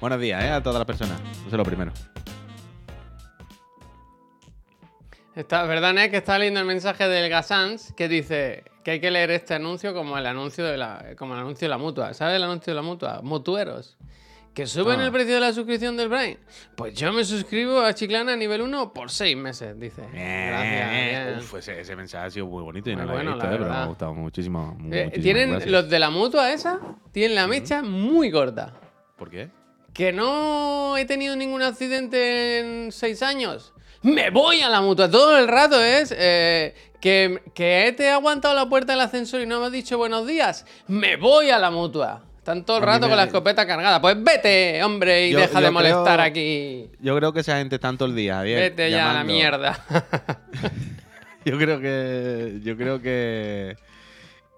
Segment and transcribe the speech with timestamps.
[0.00, 0.50] Buenos días, ¿eh?
[0.50, 1.20] A todas las personas.
[1.20, 1.92] Eso es lo primero.
[5.34, 6.10] Está, ¿Verdad, Ned?
[6.10, 9.94] Que está leyendo el mensaje del Gasans que dice que hay que leer este anuncio
[9.94, 12.14] como el anuncio de la, como el anuncio de la mutua.
[12.14, 13.20] ¿Sabes el anuncio de la mutua?
[13.22, 13.96] Mutueros.
[14.54, 15.04] ¿Que suben Ah.
[15.06, 16.36] el precio de la suscripción del Brain?
[16.76, 20.02] Pues yo me suscribo a Chiclana nivel 1 por 6 meses, dice.
[20.12, 20.90] Gracias.
[20.90, 21.38] bien.
[21.38, 23.46] Uf, ese, ese mensaje ha sido muy bonito y Muy no lo bueno, he visto,
[23.48, 24.74] la eh, pero me ha gustado muchísimo.
[24.76, 25.70] mu- Eh, tienen gracias.
[25.70, 26.80] los de la mutua esa,
[27.12, 28.72] tienen la mecha muy corta.
[29.16, 29.50] ¿Por qué?
[29.92, 33.72] Que no he tenido ningún accidente en 6 años.
[34.02, 35.10] Me voy a la mutua.
[35.10, 39.46] Todo el rato es eh, que, que te he aguantado la puerta del ascensor y
[39.46, 40.64] no me has dicho buenos días.
[40.86, 42.24] Me voy a la mutua.
[42.38, 44.00] Están todo el rato me- con la escopeta cargada.
[44.00, 46.90] Pues vete, hombre, y Yo- deja yo de molestar creo- aquí.
[47.00, 48.60] Yo creo que esa gente está todo el día, Javier.
[48.60, 49.84] Vete ya a la mierda.
[51.44, 52.60] Yo creo que.
[52.62, 53.76] Yo creo que.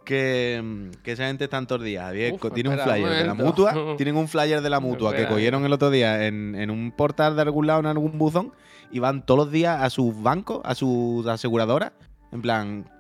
[0.05, 2.35] Que, que esa gente está todo el día, Javier.
[2.55, 3.75] Tienen un flyer de la mutua.
[3.97, 7.37] Tienen un flyer de la mutua que cogieron el otro día en, en un portal
[7.37, 8.53] de algún lado, en algún buzón.
[8.91, 11.93] Y van todos los días a sus bancos, a sus aseguradoras.
[12.33, 12.91] En plan.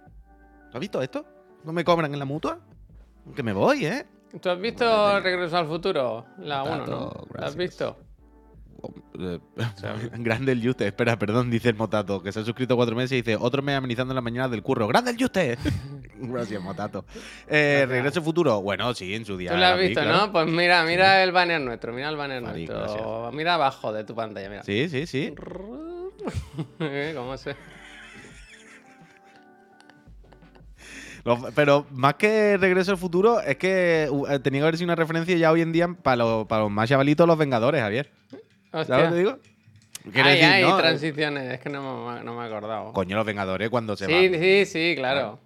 [0.72, 1.26] ¿Has visto esto?
[1.64, 2.58] ¿No me cobran en la mutua?
[3.36, 4.06] Que me voy, ¿eh?
[4.40, 6.24] ¿Tú has visto Regreso al Futuro?
[6.38, 7.12] La 1, ¿no?
[7.34, 7.98] ¿La has visto?
[9.18, 9.38] Eh,
[10.18, 13.16] Grande el Juste, espera, perdón, dice el Motato, que se ha suscrito cuatro meses y
[13.16, 14.86] dice, otro mes amenizando la mañana del curro.
[14.88, 15.58] ¡Grande el Juste!
[16.16, 17.04] Gracias, Motato.
[17.48, 19.50] Eh, Regreso al futuro, bueno, sí, en su día.
[19.50, 20.26] Tú lo has visto, claro.
[20.26, 20.32] ¿no?
[20.32, 22.78] Pues mira, mira el banner nuestro, mira el banner nuestro.
[22.78, 23.02] gracias.
[23.32, 24.62] Mira abajo de tu pantalla, mira.
[24.62, 25.34] Sí, sí, sí.
[27.14, 27.56] ¿Cómo se?
[31.54, 34.96] Pero más que Regreso al futuro, es que uh, eh, tenía que haber sido una
[34.96, 38.10] referencia ya hoy en día para los, para los más chavalitos, los Vengadores, Javier.
[38.72, 39.10] ¿Sabes lo que Hostia.
[39.18, 39.38] digo?
[40.12, 40.76] Quiero Ay, decir, ay, ¿no?
[40.78, 42.92] transiciones, es que no me, no me he acordado.
[42.92, 44.40] Coño, los Vengadores cuando se Sí, van.
[44.40, 45.38] sí, sí, claro.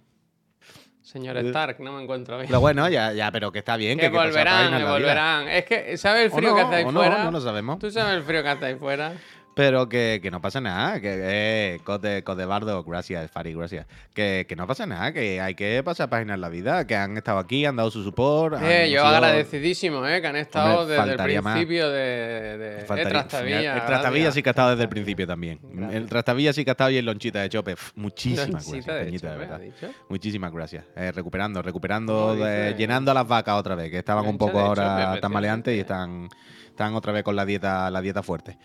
[1.03, 2.47] Señor Eh, Stark, no me encuentro bien.
[2.47, 3.97] Pero bueno, ya, ya, pero que está bien.
[3.99, 5.47] Que volverán, que volverán.
[5.47, 7.23] Es que, ¿sabes el frío no, que hace ahí o no, fuera?
[7.23, 7.79] no lo sabemos.
[7.79, 9.13] Tú sabes el frío que hace ahí fuera.
[9.57, 13.85] Pero que, que no pasa nada, que eh, Code, Codebardo, gracias, Fari, gracias.
[14.13, 17.17] Que, que no pasa nada, que hay que pasar páginas en la vida, que han
[17.17, 18.61] estado aquí, han dado su support.
[18.61, 21.53] Eh, yo sido- agradecidísimo, eh, que han estado Hombre, desde el faltaría más.
[21.55, 21.99] principio de,
[22.57, 23.73] de, Faltaría- de Trastavilla.
[23.73, 24.33] el Trastavilla gracias.
[24.35, 25.59] sí que ha estado desde el principio también.
[25.63, 26.01] Gracias.
[26.01, 27.75] El Trastavilla sí que ha estado y el Lonchita de Chope.
[27.95, 29.55] Muchísimas Lonchita gracias, de Peñita, de Chope, verdad.
[29.59, 29.89] ¿ha dicho?
[30.09, 30.83] Muchísimas gracias.
[30.95, 34.59] Eh, recuperando, recuperando, Como de- llenando a las vacas otra vez, que estaban un poco
[34.59, 36.29] ahora Chope, tambaleantes y están,
[36.67, 38.57] están otra vez con la dieta, la dieta fuerte.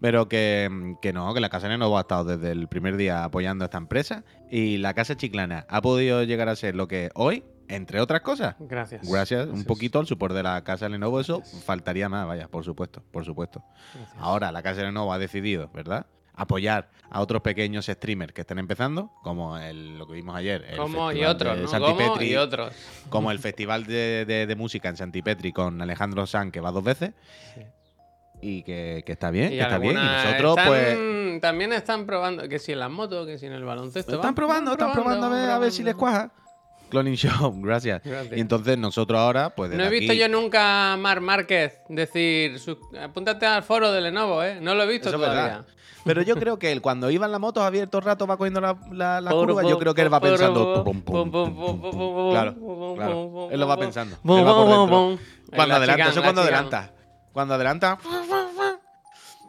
[0.00, 3.64] Pero que, que no, que la Casa Neno ha estado desde el primer día apoyando
[3.64, 7.44] a esta empresa y la Casa Chiclana ha podido llegar a ser lo que hoy,
[7.68, 8.56] entre otras cosas.
[8.58, 9.08] Gracias.
[9.08, 13.02] Gracias un poquito al support de la Casa Lenovo, eso faltaría más, vaya, por supuesto,
[13.12, 13.62] por supuesto.
[13.94, 14.16] Gracias.
[14.20, 16.06] Ahora la Casa Lenovo ha decidido, ¿verdad?
[16.36, 20.64] Apoyar a otros pequeños streamers que están empezando, como el, lo que vimos ayer.
[20.68, 21.68] el Como y otros, de ¿no?
[21.68, 22.74] Santi Como Petri, y otros.
[23.08, 26.82] como el festival de, de- de música en Santipetri con Alejandro San, que va dos
[26.82, 27.12] veces.
[27.54, 27.60] Sí
[28.44, 29.96] y que, que está bien, que está bien.
[29.96, 31.40] Y nosotros, pues.
[31.40, 34.16] También están probando, que si en las motos, que si en el baloncesto.
[34.16, 36.30] Están, probando, están probando, a ver, si les cuaja.
[36.90, 38.02] Cloning show gracias.
[38.30, 39.70] Y entonces nosotros ahora, pues.
[39.70, 42.60] No he visto yo nunca a Marc Márquez decir,
[43.00, 44.60] apúntate al foro de Lenovo, ¿eh?
[44.60, 45.64] No lo he visto Eso todavía.
[46.04, 48.36] Pero yo creo que él, cuando iba en la moto, Javier todo el rato va
[48.36, 49.62] cogiendo la, la, curva.
[49.62, 50.84] Yo creo que él va pensando.
[52.30, 53.48] claro.
[53.50, 54.16] Él lo va pensando.
[54.22, 56.08] Cuando adelanta.
[56.10, 56.92] Eso cuando adelanta.
[57.34, 57.98] Cuando adelanta.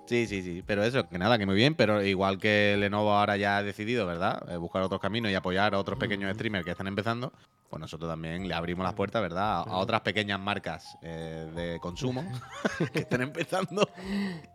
[0.08, 0.64] Sí, sí, sí.
[0.66, 1.76] Pero eso, que nada, que muy bien.
[1.76, 4.44] Pero igual que Lenovo ahora ya ha decidido, ¿verdad?
[4.52, 7.32] Eh, buscar otros caminos y apoyar a otros pequeños streamers que están empezando,
[7.70, 9.60] pues nosotros también le abrimos las puertas, ¿verdad?
[9.68, 12.24] A, otras pequeñas marcas eh, de consumo
[12.94, 13.88] que están empezando.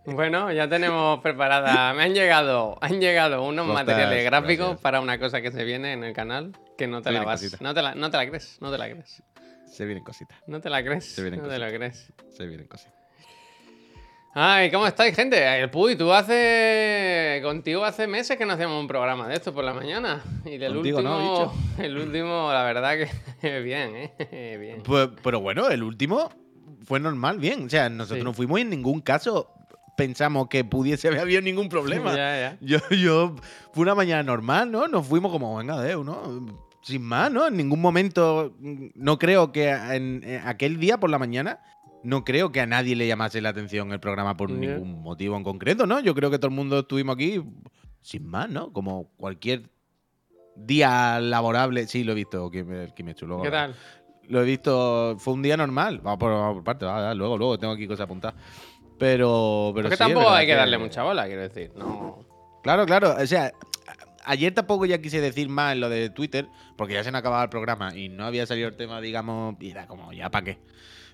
[0.06, 1.94] Bueno, ya tenemos preparada.
[1.94, 4.80] Me han llegado, han llegado unos Costas, materiales gráficos gracias.
[4.82, 7.60] para una cosa que se viene en el canal que no te Se la vas,
[7.60, 9.22] no te la, no te la crees, no te la crees,
[9.66, 12.12] Se vienen cositas, no te la crees, Se vienen no te la crees.
[12.36, 12.99] se vienen cositas.
[14.32, 15.44] Ay, ¿cómo estáis, gente?
[15.60, 17.40] El Puy, tú hace.
[17.42, 20.22] Contigo hace meses que no hacíamos un programa de esto por la mañana.
[20.44, 21.18] Y del Contigo último.
[21.18, 21.52] no, bicho.
[21.82, 22.94] El último, la verdad
[23.40, 23.60] que.
[23.60, 24.56] bien, ¿eh?
[24.60, 24.82] Bien.
[24.84, 26.30] Pues, pero bueno, el último
[26.84, 27.66] fue normal, bien.
[27.66, 28.24] O sea, nosotros Sí.
[28.24, 29.48] no fuimos y en ningún caso
[29.96, 32.14] pensamos que pudiese haber habido ningún problema.
[32.14, 32.58] Ya, ya.
[32.60, 33.34] Yo, yo,
[33.72, 34.86] fue una mañana normal, ¿no?
[34.86, 36.46] Nos fuimos como, venga, Deu, ¿no?
[36.82, 37.48] Sin más, ¿no?
[37.48, 41.58] En ningún momento, mm, no creo que en, en aquel día por la mañana,
[42.02, 45.44] no creo que a nadie le llamase la atención el programa por ningún motivo en
[45.44, 46.00] concreto, ¿no?
[46.00, 47.42] Yo creo que todo el mundo estuvimos aquí
[48.00, 48.72] sin más, ¿no?
[48.72, 49.70] Como cualquier
[50.56, 51.86] día laborable.
[51.86, 53.14] Sí, lo he visto, que me, que me.
[53.14, 53.74] ¿Qué tal?
[54.28, 56.00] Lo he visto, fue un día normal.
[56.02, 58.40] Vamos por, vamos por parte, va, luego, luego, tengo aquí cosas apuntadas.
[58.98, 61.72] Pero, pero Porque sí, tampoco hay que darle mucha bola, quiero decir.
[61.76, 62.24] No.
[62.62, 63.16] Claro, claro.
[63.18, 63.50] O sea,
[64.24, 67.42] ayer tampoco ya quise decir más en lo de Twitter, porque ya se me acababa
[67.42, 70.58] el programa y no había salido el tema, digamos, y era como, ya para qué.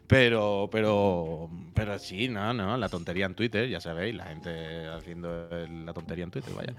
[0.06, 5.48] Pero, pero, pero sí, no, no, la tontería en Twitter, ya sabéis, la gente haciendo
[5.50, 6.74] la tontería en Twitter, vaya.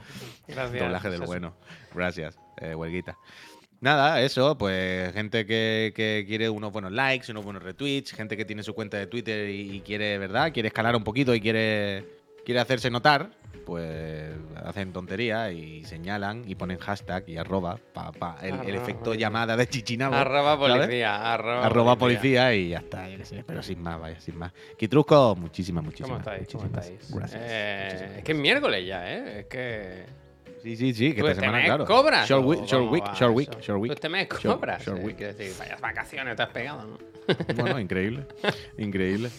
[0.47, 0.81] Gracias.
[0.81, 1.53] Doblaje del bueno.
[1.94, 3.18] Gracias, eh, huelguita.
[3.79, 8.45] Nada, eso, pues gente que, que quiere unos buenos likes, unos buenos retweets, gente que
[8.45, 10.51] tiene su cuenta de Twitter y, y quiere, ¿verdad?
[10.51, 12.06] Quiere escalar un poquito y quiere,
[12.44, 13.37] quiere hacerse notar,
[13.67, 14.31] pues
[14.63, 19.27] hacen tonterías y señalan y ponen hashtag y arroba, pa, pa, el, efecto policía.
[19.27, 20.15] llamada de chichinabo.
[20.15, 24.21] Arroba policía, arroba, Arroba policía y ya está, yo qué sé, pero sin más, vaya,
[24.21, 24.53] sin más.
[24.77, 26.23] Kitrusco, muchísimas, muchísimas.
[26.23, 26.47] ¿Cómo estáis?
[26.49, 27.13] ¿Cómo estáis?
[27.13, 27.41] Gracias.
[27.43, 28.17] Eh, muchísimas.
[28.19, 29.39] es que es miércoles ya, ¿eh?
[29.41, 30.05] Es que.
[30.63, 31.85] Sí, sí, sí, que ¿Tú esta este semana, claro.
[31.85, 32.29] cobras?
[32.29, 33.89] Short week, short week, short week, short week.
[33.89, 34.85] ¿Tú este mes cobras?
[34.85, 35.17] short eh, week.
[35.17, 36.97] Quiero decir, vayas vacaciones te has pegado, ¿no?
[37.57, 38.25] Bueno, increíble.
[38.77, 39.29] increíble.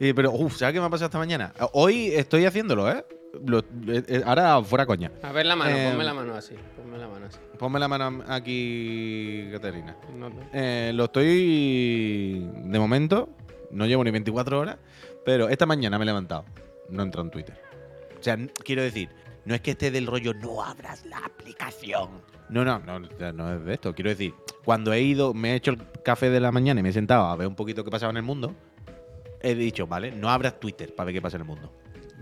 [0.00, 1.52] Pero, uff, ¿sabes qué me ha pasado esta mañana?
[1.74, 3.04] Hoy estoy haciéndolo, ¿eh?
[3.46, 5.10] Lo- eh, eh, ahora fuera coña.
[5.22, 6.54] A ver la mano, Eh, ponme la mano así.
[6.76, 7.38] Ponme la mano así.
[7.58, 9.96] Ponme la mano aquí, Caterina.
[10.16, 10.36] No, no.
[10.52, 12.46] Eh, lo estoy.
[12.64, 13.28] De momento,
[13.70, 14.76] no llevo ni 24 horas,
[15.24, 16.44] pero esta mañana me he levantado.
[16.90, 17.58] No he entrado en Twitter.
[18.18, 19.08] O sea, quiero decir,
[19.44, 22.10] no es que esté del rollo, no abras la aplicación.
[22.50, 23.94] No, no, no, no es de esto.
[23.94, 24.34] Quiero decir,
[24.64, 27.24] cuando he ido, me he hecho el café de la mañana y me he sentado
[27.24, 28.54] a ver un poquito qué pasaba en el mundo,
[29.40, 31.72] he dicho, vale, no abras Twitter para ver qué pasa en el mundo.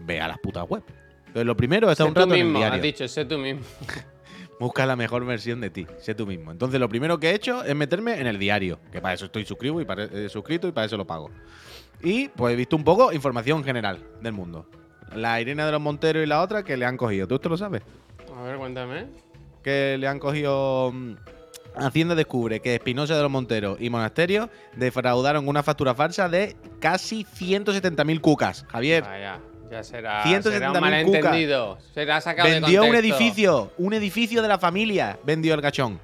[0.06, 0.82] Ve a las putas web.
[1.32, 2.82] Pero lo primero es estar Sé un tú rato en el mismo, has diario.
[2.82, 3.62] dicho, sé tú mismo.
[4.60, 6.50] Busca la mejor versión de ti, sé tú mismo.
[6.52, 9.46] Entonces, lo primero que he hecho es meterme en el diario, que para eso estoy
[9.46, 11.30] suscrito y para, eh, suscrito y para eso lo pago.
[12.02, 14.66] Y pues he visto un poco información general del mundo.
[15.14, 17.26] La Irene de los Monteros y la otra que le han cogido.
[17.26, 17.82] ¿Tú esto lo sabes?
[18.36, 19.06] A ver, cuéntame.
[19.62, 20.92] Que le han cogido.
[20.92, 21.14] mm,
[21.76, 27.24] Hacienda descubre que Espinosa de los Monteros y Monasterio defraudaron una factura falsa de casi
[27.24, 28.66] 170.000 cucas.
[28.70, 29.38] Javier, Vaya,
[29.70, 30.80] ya será, 170.000 será un cuca.
[30.80, 31.78] malentendido.
[31.94, 33.14] Será sacado de vendió un contexto.
[33.14, 36.00] edificio, un edificio de la familia, vendió el gachón.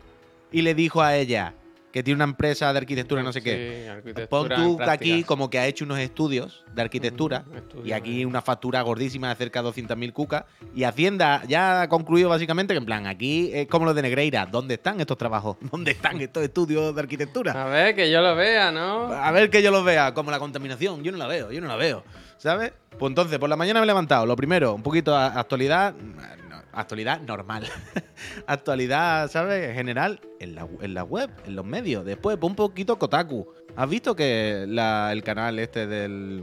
[0.52, 1.54] Y le dijo a ella
[1.96, 3.84] que tiene una empresa de arquitectura, no sé qué.
[3.84, 7.46] Sí, arquitectura Pon tú aquí como que ha hecho unos estudios de arquitectura
[7.82, 12.28] y aquí una factura gordísima de cerca de 200.000 cucas y Hacienda ya ha concluido
[12.28, 15.56] básicamente que en plan aquí es como lo de Negreira, ¿dónde están estos trabajos?
[15.72, 17.64] ¿Dónde están estos estudios de arquitectura?
[17.64, 19.10] A ver, que yo lo vea, ¿no?
[19.10, 21.66] A ver que yo los vea, como la contaminación, yo no la veo, yo no
[21.66, 22.04] la veo,
[22.38, 22.72] ¿sabes?
[22.98, 26.56] Pues entonces, por la mañana me he levantado, lo primero, un poquito a- actualidad, no,
[26.72, 27.66] actualidad normal,
[28.46, 29.74] actualidad, ¿sabes?
[29.74, 33.46] General, en la, en la web, en los medios, después pues, un poquito Kotaku.
[33.76, 36.42] ¿Has visto que la- el canal este del...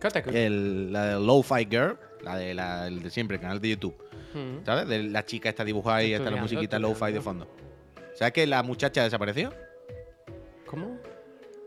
[0.00, 0.30] Kotaku.
[0.30, 3.94] El, la de Lo-Fi Girl, la de, la, el de siempre, el canal de YouTube,
[4.34, 4.64] Ujú.
[4.64, 4.88] ¿sabes?
[4.88, 7.44] De la chica está dibujada y está la musiquita Lo-Fi de estudiando.
[7.46, 7.48] fondo.
[8.14, 9.52] ¿Sabes que la muchacha desapareció?
[10.66, 10.98] ¿Cómo?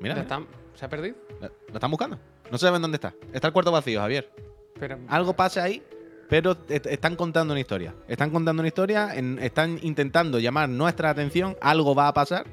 [0.02, 0.42] Mira, ¿Ya está?
[0.76, 1.16] ¿Se ha perdido?
[1.40, 2.18] ¿la, la están buscando?
[2.52, 3.14] No saben dónde está.
[3.32, 4.30] Está el cuarto vacío, Javier.
[4.80, 5.84] Pero, Algo pasa ahí,
[6.30, 7.94] pero est- están contando una historia.
[8.08, 12.46] Están contando una historia, en- están intentando llamar nuestra atención, algo va a pasar.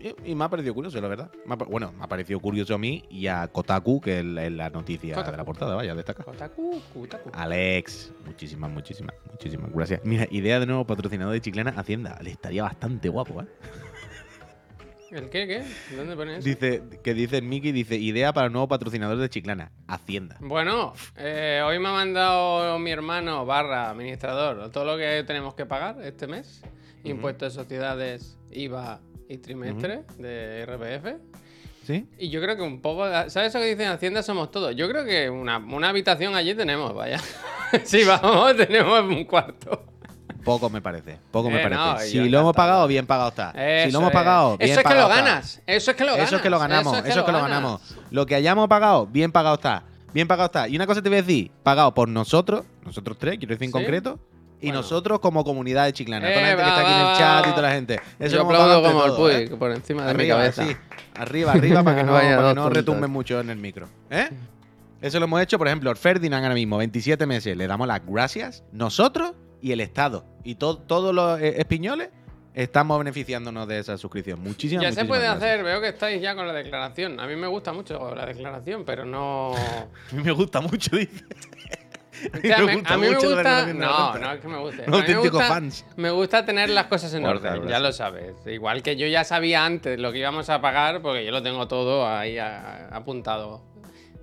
[0.00, 1.30] Y, y me ha parecido curioso, la verdad.
[1.46, 4.24] Me ha pa- bueno, me ha parecido curioso a mí y a Kotaku, que es
[4.24, 5.30] la, es la noticia Kotaku.
[5.30, 6.24] de la portada, vaya, destaca.
[6.24, 7.30] Kotaku, Kotaku.
[7.32, 10.00] Alex, muchísimas, muchísimas, muchísimas gracias.
[10.04, 12.18] Mira, idea de nuevo patrocinador de Chiclana Hacienda.
[12.20, 13.46] Le estaría bastante guapo, ¿eh?
[15.12, 15.62] ¿El qué, qué?
[15.94, 16.48] ¿Dónde pone eso?
[16.48, 20.38] Dice, que dice Mickey, dice, idea para el nuevo patrocinador de Chiclana, Hacienda.
[20.40, 25.66] Bueno, eh, hoy me ha mandado mi hermano barra administrador todo lo que tenemos que
[25.66, 26.62] pagar este mes.
[27.04, 31.20] Impuestos de sociedades, IVA y trimestre de RPF.
[31.84, 32.06] ¿Sí?
[32.16, 33.04] Y yo creo que un poco...
[33.28, 34.74] ¿Sabes eso que dicen Hacienda somos todos?
[34.74, 37.20] Yo creo que una, una habitación allí tenemos, vaya.
[37.84, 39.91] sí, vamos, tenemos un cuarto.
[40.44, 41.80] Poco me parece, poco me Eh, parece.
[41.80, 43.52] no, si lo hemos pagado, bien pagado está.
[43.52, 44.14] si lo hemos es.
[44.14, 45.14] pagado, bien Eso es que lo está.
[45.16, 45.62] ganas.
[45.66, 46.26] Eso es que lo ganas.
[46.26, 47.80] Eso es que lo ganamos, eso es que, lo, ganamos.
[48.10, 49.82] Lo que hayamos pagado, bien pagado está.
[50.12, 50.68] Bien pagado está.
[50.68, 53.70] Y una cosa te voy a decir, pagado por nosotros, nosotros tres, quiero decir en
[53.70, 53.72] ¿Sí?
[53.72, 54.18] concreto,
[54.60, 54.80] y Bueno.
[54.80, 56.28] nosotros como comunidad de Chiclana.
[56.28, 58.00] toda la Eh, gente que está aquí en el chat y toda la gente.
[58.18, 59.56] Eso Yo aplaudo como el Puy, ¿eh?
[59.58, 60.64] por encima de mi Arriba, cabeza.
[60.66, 60.76] sí.
[61.16, 62.72] Arriba, arriba, para que no, para que dos no puntos.
[62.78, 63.88] retumbe mucho en el micro.
[64.10, 64.28] ¿Eh?
[65.00, 67.56] Eso lo hemos hecho, por ejemplo, el Ferdinand ahora mismo, 27 meses.
[67.56, 70.24] Le damos las gracias, nosotros y el Estado.
[70.44, 72.10] Y to- todos los eh, espiñoles
[72.54, 74.40] estamos beneficiándonos de esa suscripción.
[74.40, 75.42] Muchísimas Ya se puede gracias.
[75.42, 77.18] hacer, veo que estáis ya con la declaración.
[77.20, 79.54] A mí me gusta mucho la declaración, pero no.
[79.56, 81.24] A mí me gusta mucho, dice.
[82.34, 83.72] O sea, me me- gusta a mí me mucho la gusta.
[83.72, 84.82] No, no es que me guste.
[84.84, 85.86] A mí me gusta- fans.
[85.96, 88.34] Me gusta tener las cosas en orden, ya lo sabes.
[88.46, 91.66] Igual que yo ya sabía antes lo que íbamos a pagar, porque yo lo tengo
[91.68, 93.62] todo ahí a- apuntado.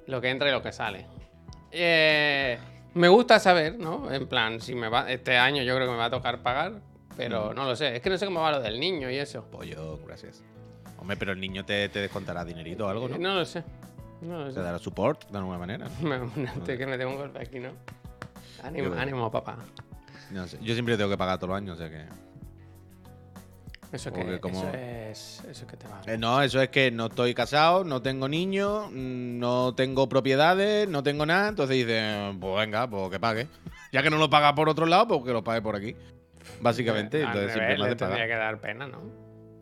[0.06, 1.08] Lo que entra y lo que sale.
[1.72, 2.58] Eh,
[2.94, 4.12] me gusta saber, ¿no?
[4.12, 5.10] En plan, si me va.
[5.12, 6.82] Este año yo creo que me va a tocar pagar,
[7.18, 7.96] pero no lo sé.
[7.96, 9.44] Es que no sé cómo va lo del niño y eso.
[9.46, 10.44] Pollo, gracias.
[10.98, 13.18] Hombre, pero el niño te, te descontará dinerito o algo, Eh, ¿no?
[13.18, 13.64] No lo sé.
[14.22, 14.62] No lo Te sé.
[14.62, 15.88] dará support de alguna manera.
[16.02, 16.32] ¿no?
[16.36, 17.70] Me, que me tengo un golpe aquí, ¿no?
[18.64, 19.58] Ánimo, Yo- ánimo, papá.
[20.32, 20.58] No sé.
[20.62, 22.06] Yo siempre tengo que pagar todos los años, o sea que.
[23.92, 26.02] Eso que, como- eso es, eso que te va.
[26.06, 30.88] Eh, no, eso es que no estoy casado, no tengo niños, mm, no tengo propiedades,
[30.88, 31.50] no tengo nada.
[31.50, 33.48] Entonces dice, pues venga, pues que pague.
[33.92, 35.96] Ya que no lo paga por otro lado, pues que lo pague por aquí.
[36.62, 39.00] Básicamente, entonces siempre le tendría que dar pena, ¿no?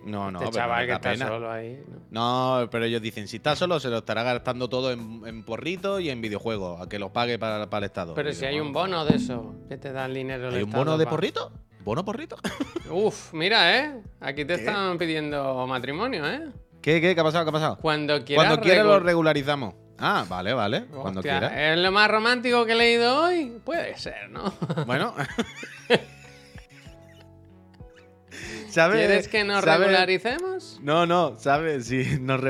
[0.03, 1.27] No, no, este pero chaval que está pena.
[1.27, 1.83] solo ahí.
[2.11, 2.59] ¿no?
[2.61, 6.01] No, pero ellos dicen, si está solo, se lo estará gastando todo en, en porritos
[6.01, 8.13] y en videojuegos, a que lo pague para, para el Estado.
[8.15, 10.71] Pero si hay un bono de eso, que te da el dinero el ¿Hay un
[10.71, 11.51] bono de porrito?
[11.87, 12.35] ¿Bono porrito?
[12.91, 14.01] Uf, mira, ¿eh?
[14.19, 16.49] Aquí te están pidiendo matrimonio, ¿eh?
[16.81, 17.15] ¿Qué, qué?
[17.15, 17.45] ¿Qué ha pasado?
[17.45, 17.77] ¿Qué ha pasado?
[17.77, 18.45] Cuando quieras.
[18.45, 19.73] Cuando quiera lo regu- regularizamos.
[19.97, 20.83] Ah, vale, vale.
[20.87, 21.71] Cuando Hostia, quiera.
[21.73, 23.53] ¿Es lo más romántico que he leído hoy?
[23.63, 24.53] Puede ser, ¿no?
[24.85, 25.13] Bueno.
[28.67, 28.97] ¿Sabes?
[29.07, 30.79] ¿Quieres que nos sabes- regularicemos?
[30.83, 31.87] No, no, ¿sabes?
[31.87, 32.41] Si nos.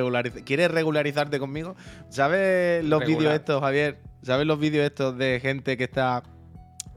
[0.46, 1.76] ¿Quieres regularizarte conmigo?
[2.10, 4.00] ¿Sabes los vídeos estos, Javier?
[4.24, 6.24] ¿Sabes los vídeos estos de gente que está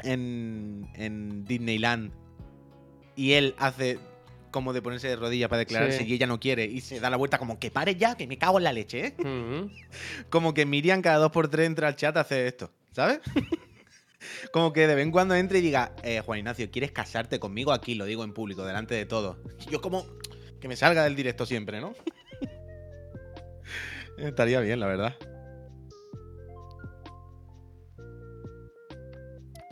[0.02, 2.18] en, en Disneyland
[3.20, 3.98] y él hace
[4.50, 6.04] como de ponerse de rodillas para declararse Sí.
[6.06, 8.38] y ella no quiere y se da la vuelta como que pare ya, que me
[8.38, 9.14] cago en la leche, ¿eh?
[10.30, 13.20] Como que Miriam cada dos por tres entra al chat a hacer esto, ¿sabes?
[14.52, 17.72] Como que de vez en cuando entre y diga, eh, Juan Ignacio, ¿quieres casarte conmigo
[17.72, 17.94] aquí?
[17.94, 19.36] Lo digo en público, delante de todos.
[19.70, 20.06] Yo como
[20.60, 21.94] que me salga del directo siempre, ¿no?
[24.18, 25.16] Estaría bien, la verdad.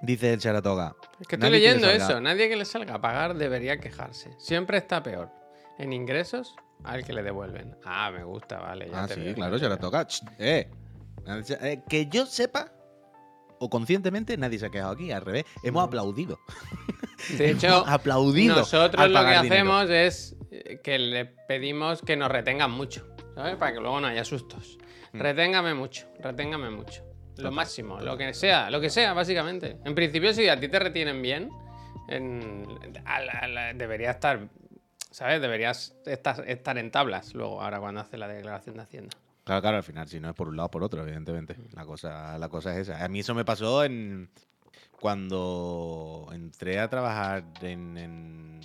[0.03, 0.97] Dice el Saratoga.
[1.21, 2.21] Es que estoy Nadie leyendo eso.
[2.21, 4.31] Nadie que le salga a pagar debería quejarse.
[4.39, 5.31] Siempre está peor.
[5.79, 7.77] En ingresos, al que le devuelven.
[7.85, 8.89] Ah, me gusta, vale.
[8.91, 9.65] ya Ah, te sí, veo, claro, ya.
[9.65, 10.07] Saratoga.
[10.07, 10.69] Ch, Eh.
[11.61, 12.73] Eh, Que yo sepa,
[13.59, 15.11] o conscientemente, nadie se ha quejado aquí.
[15.13, 16.39] Al revés, hemos aplaudido.
[17.37, 18.57] De hecho, aplaudido.
[18.57, 19.55] nosotros al lo que dinero.
[19.55, 23.07] hacemos es eh, que le pedimos que nos retengan mucho.
[23.35, 23.57] ¿Sabes?
[23.57, 24.79] Para que luego no haya sustos.
[25.13, 25.21] Mm.
[25.21, 27.05] Reténgame mucho, reténgame mucho.
[27.39, 29.79] Lo Total, máximo, lo que sea, lo que sea, básicamente.
[29.85, 31.51] En principio, si a ti te retienen bien,
[32.09, 32.67] en-
[33.77, 34.49] debería estar,
[35.13, 35.41] ¿sabes?
[35.41, 39.17] Deberías estar, estar en tablas luego, ahora cuando haces la declaración de Hacienda.
[39.45, 41.57] Claro, claro, al final, si no es por un lado, por otro, evidentemente.
[41.75, 43.05] La cosa, la cosa es esa.
[43.05, 44.29] A mí eso me pasó en
[45.01, 48.61] cuando entré a trabajar en, en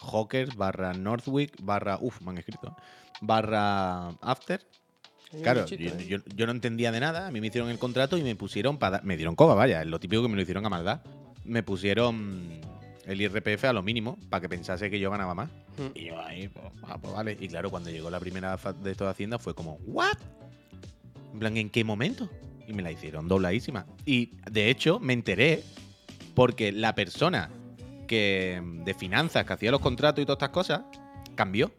[0.00, 1.96] Hawkers barra Northwick barra.
[1.98, 2.76] Uf, me han escrito.
[3.22, 4.60] Barra After.
[5.42, 6.06] Claro, yo, ahí.
[6.08, 7.28] yo- yo no entendía de nada.
[7.28, 9.00] A mí me hicieron el contrato y me pusieron para.
[9.02, 11.00] Me dieron coba, vaya, es lo típico que me lo hicieron a maldad.
[11.44, 12.60] Me pusieron
[13.06, 15.50] el IRPF a lo mínimo para que pensase que yo ganaba más.
[15.78, 15.98] Mm.
[15.98, 17.36] Y yo ahí, pues, ah, pues vale.
[17.40, 20.16] Y claro, cuando llegó la primera de esto de Hacienda fue como, ¿what?
[21.32, 22.28] En plan, ¿en qué momento?
[22.68, 23.86] Y me la hicieron dobladísima.
[24.04, 25.62] Y de hecho, me enteré
[26.34, 27.50] porque la persona
[28.06, 30.82] que de finanzas que hacía los contratos y todas estas cosas
[31.34, 31.72] cambió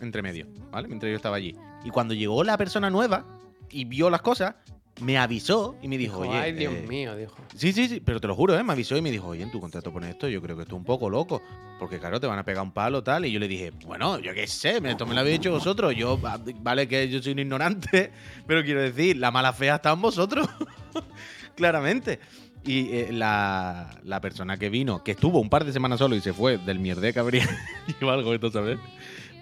[0.00, 0.88] entre medio, ¿vale?
[0.88, 1.54] Mientras yo estaba allí.
[1.84, 3.24] Y cuando llegó la persona nueva
[3.70, 4.54] y vio las cosas,
[5.00, 6.30] me avisó y me dijo, oye.
[6.32, 7.36] Ay, Dios eh, mío, dijo.
[7.56, 8.62] Sí, sí, sí, pero te lo juro, ¿eh?
[8.62, 10.76] Me avisó y me dijo, oye, en tu contrato pone esto, yo creo que esto
[10.76, 11.42] es un poco loco.
[11.80, 13.26] Porque claro, te van a pegar un palo tal.
[13.26, 15.94] Y yo le dije, bueno, yo qué sé, me- esto me lo habéis dicho vosotros.
[15.96, 18.12] Yo, va- vale que yo soy un ignorante,
[18.46, 20.48] pero quiero decir, la mala fea está en vosotros.
[21.56, 22.20] Claramente.
[22.66, 26.20] Y eh, la, la persona que vino, que estuvo un par de semanas solo y
[26.22, 27.46] se fue del mierde que habría
[28.02, 28.78] o algo esto, ¿sabes?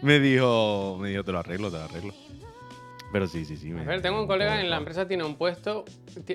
[0.02, 2.14] Me dijo, me dijo, te lo arreglo, te lo arreglo.
[3.12, 3.70] Pero sí, sí, sí.
[3.70, 5.84] A ver, tengo un colega en la empresa tiene un puesto,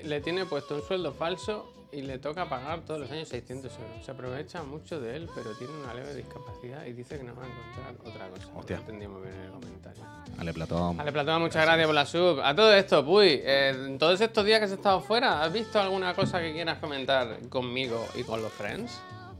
[0.04, 4.06] le tiene puesto un sueldo falso y le toca pagar todos los años 600 euros.
[4.06, 7.44] Se aprovecha mucho de él, pero tiene una leve discapacidad y dice que no va
[7.44, 8.48] a encontrar otra cosa.
[8.56, 8.76] Hostia.
[8.78, 10.04] No entendimos bien el comentario.
[10.38, 10.98] Ale Platón.
[10.98, 12.42] Vale, Platón, muchas gracias por la sub.
[12.42, 16.14] A todo esto, Puy, eh, todos estos días que has estado fuera, ¿has visto alguna
[16.14, 19.00] cosa que quieras comentar conmigo y con los friends?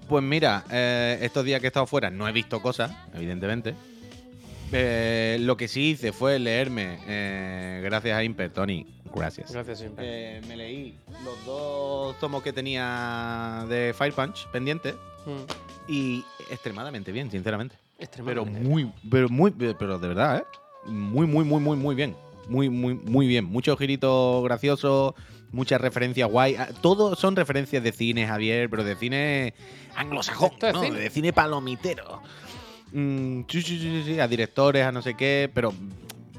[0.10, 3.76] Pues mira, eh, estos días que he estado fuera no he visto cosas, evidentemente.
[4.72, 9.52] Eh, lo que sí hice fue leerme, eh, gracias a Imper, Tony, gracias.
[9.52, 10.38] Gracias siempre.
[10.38, 14.96] Eh, me leí los dos tomos que tenía de Fire Punch pendientes
[15.26, 15.92] Mm.
[15.92, 17.76] y extremadamente bien, sinceramente.
[17.98, 18.60] Pero Extremadamente.
[18.62, 20.44] muy, pero muy, pero de verdad, ¿eh?
[20.86, 22.16] Muy, muy, muy, muy, muy bien.
[22.48, 23.44] Muy, muy, muy bien.
[23.44, 25.16] Muchos giritos graciosos,
[25.52, 26.56] muchas referencias guay.
[26.56, 29.54] Ah, Todo son referencias de cine, Javier, pero de cine
[29.96, 30.52] anglosajón.
[30.60, 32.22] De cine palomitero.
[32.98, 35.72] Mm, sí, sí, sí, sí, sí, a directores, a no sé qué, pero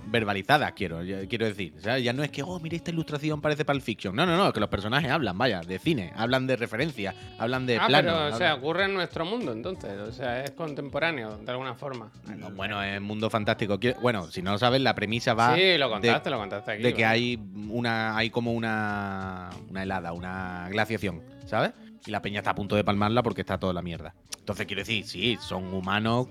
[0.06, 0.98] verbalizadas, quiero,
[1.28, 1.72] quiero decir.
[1.78, 4.16] O sea, ya no es que, oh, mira, esta ilustración parece Pulp Fiction.
[4.16, 7.64] No, no, no, es que los personajes hablan, vaya, de cine, hablan de referencias, hablan
[7.64, 8.12] de ah, planos.
[8.12, 10.00] pero, o sea, ocurre en nuestro mundo, entonces.
[10.00, 12.10] O sea, es contemporáneo, de alguna forma.
[12.36, 13.78] No, bueno, es mundo fantástico.
[14.02, 16.82] Bueno, si no lo sabes, la premisa va sí, lo de- contaste, lo contaste aquí.
[16.82, 17.38] de que hay
[17.68, 21.70] una hay como una una helada, una glaciación, ¿sabes?
[22.08, 24.14] Y la peña está a punto de palmarla porque está toda la mierda.
[24.38, 26.26] Entonces quiero decir, sí, son humanos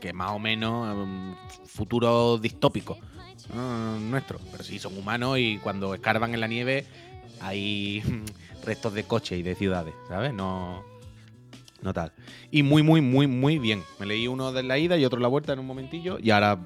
[0.00, 1.34] que más o menos um,
[1.66, 2.96] futuro distópico
[3.52, 6.86] uh, nuestro, pero sí son humanos y cuando escarban en la nieve
[7.40, 8.04] hay
[8.64, 10.32] restos de coches y de ciudades, ¿sabes?
[10.32, 10.84] No
[11.82, 12.12] no tal.
[12.52, 13.82] Y muy, muy, muy, muy bien.
[13.98, 16.18] Me leí uno de la ida y otro de la vuelta en un momentillo.
[16.20, 16.56] Y ahora,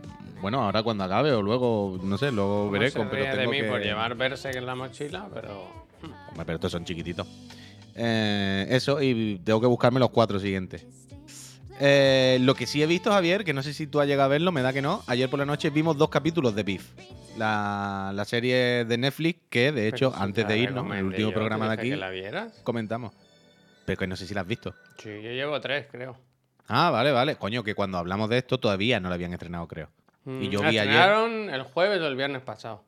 [0.42, 2.90] bueno, ahora cuando acabe o luego, no sé, luego ¿Cómo veré.
[2.90, 5.64] se con- pero ríe de tengo mí que- por llevar Berserk en la mochila, pero...
[6.28, 7.26] Hombre, pero estos son chiquititos.
[7.94, 10.86] Eh, eso, y tengo que buscarme los cuatro siguientes.
[11.82, 14.28] Eh, lo que sí he visto, Javier, que no sé si tú has llegado a
[14.28, 15.02] verlo, me da que no.
[15.06, 16.86] Ayer por la noche vimos dos capítulos de Beef.
[17.38, 20.92] La, la serie de Netflix, que de hecho, Pero antes te de la irnos, en
[20.92, 22.60] el último yo, programa de aquí, que la vieras?
[22.64, 23.14] comentamos.
[23.86, 24.74] Pero que no sé si la has visto.
[24.98, 26.18] Sí, yo llevo tres, creo.
[26.68, 27.36] Ah, vale, vale.
[27.36, 29.88] Coño, que cuando hablamos de esto todavía no lo habían estrenado, creo.
[30.26, 32.84] Y yo Mm, vi ayer- estrenaron el jueves o el viernes pasado.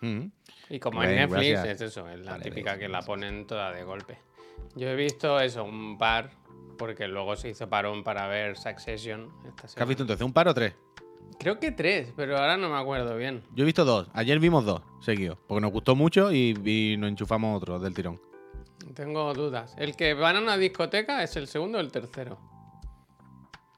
[0.00, 0.26] Mm.
[0.70, 1.82] Y como en Netflix gracias.
[1.82, 4.16] es eso, es la Vale, típica que la ponen toda de golpe.
[4.76, 6.30] Yo he visto eso, un par,
[6.78, 10.24] porque luego se hizo parón para ver Succession esta ¿Qué has visto entonces?
[10.24, 10.74] ¿Un par o tres?
[11.38, 13.42] Creo que tres, pero ahora no me acuerdo bien.
[13.54, 14.08] Yo he visto dos.
[14.12, 15.38] Ayer vimos dos seguidos.
[15.46, 18.20] Porque nos gustó mucho y, y nos enchufamos otro del tirón.
[18.94, 19.74] Tengo dudas.
[19.78, 22.38] ¿El que van a una discoteca es el segundo o el tercero?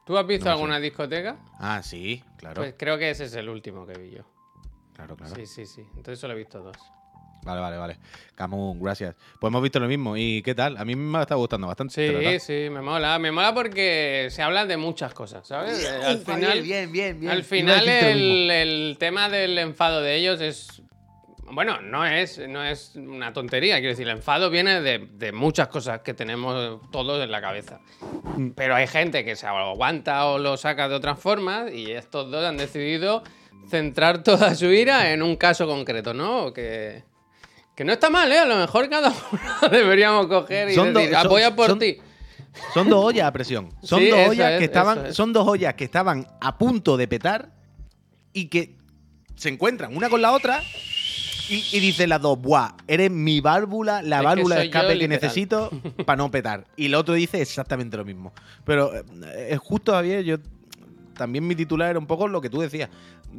[0.05, 0.53] ¿Tú has visto No sé.
[0.55, 1.37] alguna discoteca?
[1.59, 2.61] Ah, sí, claro.
[2.61, 4.23] Pues creo que ese es el último que vi yo.
[4.93, 5.33] claro, claro.
[5.35, 5.81] Sí, sí, sí.
[5.95, 6.75] Entonces solo he visto dos.
[7.43, 7.97] Vale, vale, vale.
[8.35, 9.15] Camus, gracias.
[9.39, 10.17] Pues hemos visto lo mismo.
[10.17, 10.77] ¿Y qué tal?
[10.77, 11.93] A mí me está gustando bastante.
[11.93, 12.39] Sí, ¿verdad?
[12.39, 13.19] sí, me mola.
[13.19, 15.87] Me mola porque se habla de muchas cosas, ¿sabes?
[15.87, 17.31] Al final, bien, bien, bien.
[17.31, 20.81] al final el, el tema del enfado de ellos es...
[21.51, 25.67] Bueno, no es, no es una tontería, quiero decir, el enfado viene de, de muchas
[25.67, 27.79] cosas que tenemos todos en la cabeza.
[28.37, 28.51] Mm.
[28.51, 32.43] Pero hay gente que se aguanta o lo saca de otras formas y estos dos
[32.43, 33.23] han decidido
[33.69, 36.53] centrar toda su ira en un caso concreto, ¿no?
[36.53, 37.03] Que,
[37.75, 38.39] que no está mal, ¿eh?
[38.39, 41.97] A lo mejor cada uno deberíamos coger y Son decir, son- apoya por ti.
[42.73, 43.69] Son dos ollas a presión.
[43.81, 45.05] Son Sí, dos ollas es, que estaban.
[45.07, 45.15] es.
[45.15, 47.49] Son dos ollas que estaban a punto de petar
[48.31, 48.75] y que
[49.35, 50.61] se encuentran una con la otra.
[51.49, 54.97] Y, y dicen las dos, buah, eres mi válvula, la Es válvula de yo, escape
[54.97, 55.69] que necesito
[56.05, 56.65] para no petar.
[56.77, 58.31] Y el otro dice exactamente lo mismo.
[58.63, 59.03] Pero eh,
[59.49, 60.37] es justo, Javier, yo
[61.15, 62.89] también mi titular era un poco lo que tú decías.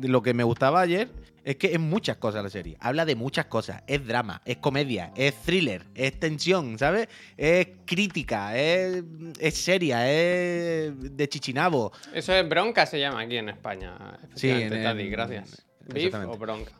[0.02, 1.08] Lo que me gustaba ayer
[1.44, 2.76] es que es muchas cosas la serie.
[2.80, 3.82] Habla de muchas cosas.
[3.86, 7.08] Es drama, es comedia, es thriller, es tensión, ¿sabes?
[7.36, 9.04] Es crítica, es,
[9.38, 11.92] es seria, es de chichinabo.
[12.14, 14.18] Eso es bronca, se llama aquí en España.
[14.34, 15.64] Sí, en- Tati, gracias.
[15.86, 16.72] Beef o bronca.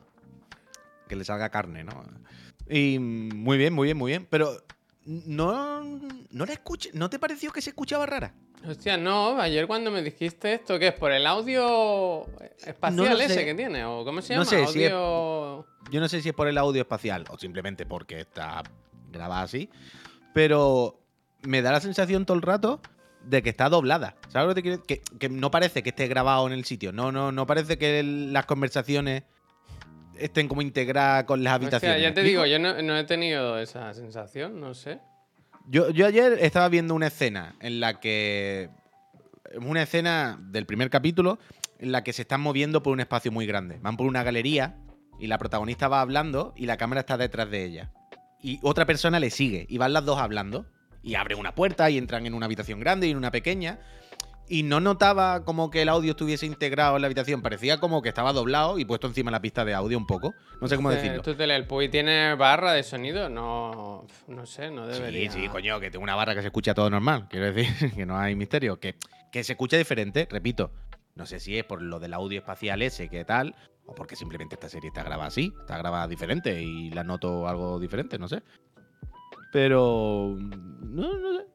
[1.07, 2.03] Que le salga carne, ¿no?
[2.67, 4.27] Y muy bien, muy bien, muy bien.
[4.29, 4.57] Pero
[5.05, 5.83] no,
[6.31, 6.89] no la escuché.
[6.93, 8.33] ¿No te pareció que se escuchaba rara?
[8.67, 10.93] Hostia, no, ayer cuando me dijiste esto, ¿qué es?
[10.93, 12.25] ¿Por el audio
[12.65, 13.45] espacial No ese sé.
[13.45, 13.85] que tiene?
[13.85, 14.67] ¿O cómo se No llama?
[14.67, 15.67] sé si es- audio...
[15.91, 18.63] Yo no sé si es por el audio espacial o simplemente porque está
[19.11, 19.69] grabada así,
[20.33, 20.99] pero
[21.43, 22.81] me da la sensación todo el rato
[23.23, 24.15] de que está doblada.
[24.29, 26.91] ¿Sabes lo que te quiero que, que no parece que esté grabado en el sitio.
[26.91, 29.23] No, no, no parece que el- las conversaciones
[30.17, 32.01] estén como integradas con las habitaciones.
[32.01, 32.43] ya ¿me te explico?
[32.43, 34.99] digo, yo no, no he tenido esa sensación, no sé.
[35.67, 38.69] Yo, yo ayer estaba viendo una escena en la que.
[39.61, 41.39] Una escena del primer capítulo
[41.79, 43.77] en la que se están moviendo por un espacio muy grande.
[43.81, 44.75] Van por una galería
[45.19, 47.91] y la protagonista va hablando y la cámara está detrás de ella.
[48.41, 50.65] Y otra persona le sigue y van las dos hablando.
[51.03, 53.79] Y abren una puerta y entran en una habitación grande y en una pequeña.
[54.47, 57.41] Y no notaba como que el audio estuviese integrado en la habitación.
[57.41, 60.35] Parecía como que estaba doblado y puesto encima la pista de audio un poco.
[60.61, 61.23] No sé cómo Eh, decirlo.
[61.23, 63.27] ¿Tú te el Puy tiene barra de sonido?
[63.27, 65.31] No, no sé, no Sí, debería.
[65.31, 67.27] sí, coño, que tengo una barra que se escucha todo normal.
[67.27, 68.79] Quiero decir que no hay misterio.
[68.79, 68.95] Que,
[69.31, 70.71] que se escucha diferente, repito.
[71.15, 73.55] No sé si es por lo del audio espacial ese, que tal,
[73.87, 77.79] o porque simplemente esta serie está grabada así, está grabada diferente y la noto algo
[77.79, 78.43] diferente, no sé.
[79.51, 80.35] Pero.
[80.37, 81.45] No, no sé.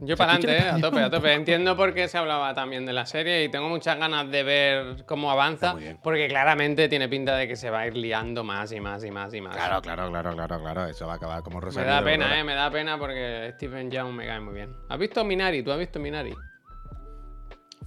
[0.00, 1.32] Yo para adelante, en a tope, a tope.
[1.34, 5.04] Entiendo por qué se hablaba también de la serie y tengo muchas ganas de ver
[5.06, 8.80] cómo avanza, porque claramente tiene pinta de que se va a ir liando más y
[8.80, 9.54] más y más y más.
[9.54, 10.86] Claro, claro, claro, claro, claro.
[10.86, 11.90] Eso va a acabar como Me Rosario.
[11.90, 12.40] da de pena, Aurora.
[12.40, 14.74] eh, me da pena porque Stephen Young me cae muy bien.
[14.88, 15.62] ¿Has visto Minari?
[15.62, 16.34] ¿Tú has visto Minari?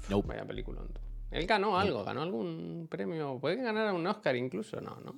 [0.09, 0.21] No.
[0.21, 0.81] Vaya película.
[1.31, 3.37] Él ganó algo, ganó algún premio.
[3.41, 5.15] Puede ganar un Oscar incluso, no, ¿no?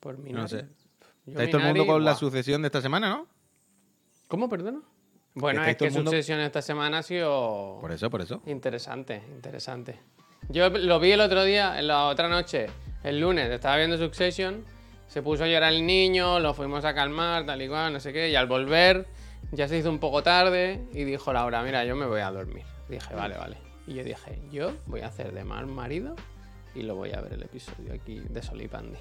[0.00, 0.42] Por Minari.
[0.42, 0.66] No sé.
[1.26, 3.28] Yo Estáis todo el mundo con la sucesión de esta semana, ¿no?
[4.26, 4.80] ¿Cómo, perdona?
[5.34, 8.42] Bueno, es que mundo- Succession esta semana ha sido Por eso, por eso.
[8.46, 9.98] interesante, interesante.
[10.48, 12.66] Yo lo vi el otro día, en la otra noche,
[13.02, 14.64] el lunes, estaba viendo Succession,
[15.06, 18.12] se puso a llorar el niño, lo fuimos a calmar, tal y cual, no sé
[18.12, 19.06] qué, y al volver
[19.52, 22.64] ya se hizo un poco tarde y dijo Laura, mira, yo me voy a dormir.
[22.88, 23.56] Dije, vale, vale.
[23.86, 26.14] Y yo dije, yo voy a hacer de mal marido
[26.74, 28.98] y lo voy a ver el episodio aquí de Sol y Pandy.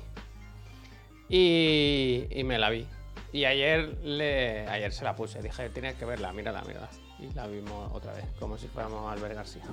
[1.29, 2.85] Y, y me la vi.
[3.33, 6.89] Y ayer, le, ayer se la puse, dije, tienes que verla, mírala, mírala.
[7.19, 9.63] Y la vimos otra vez, como si fuéramos Albert García.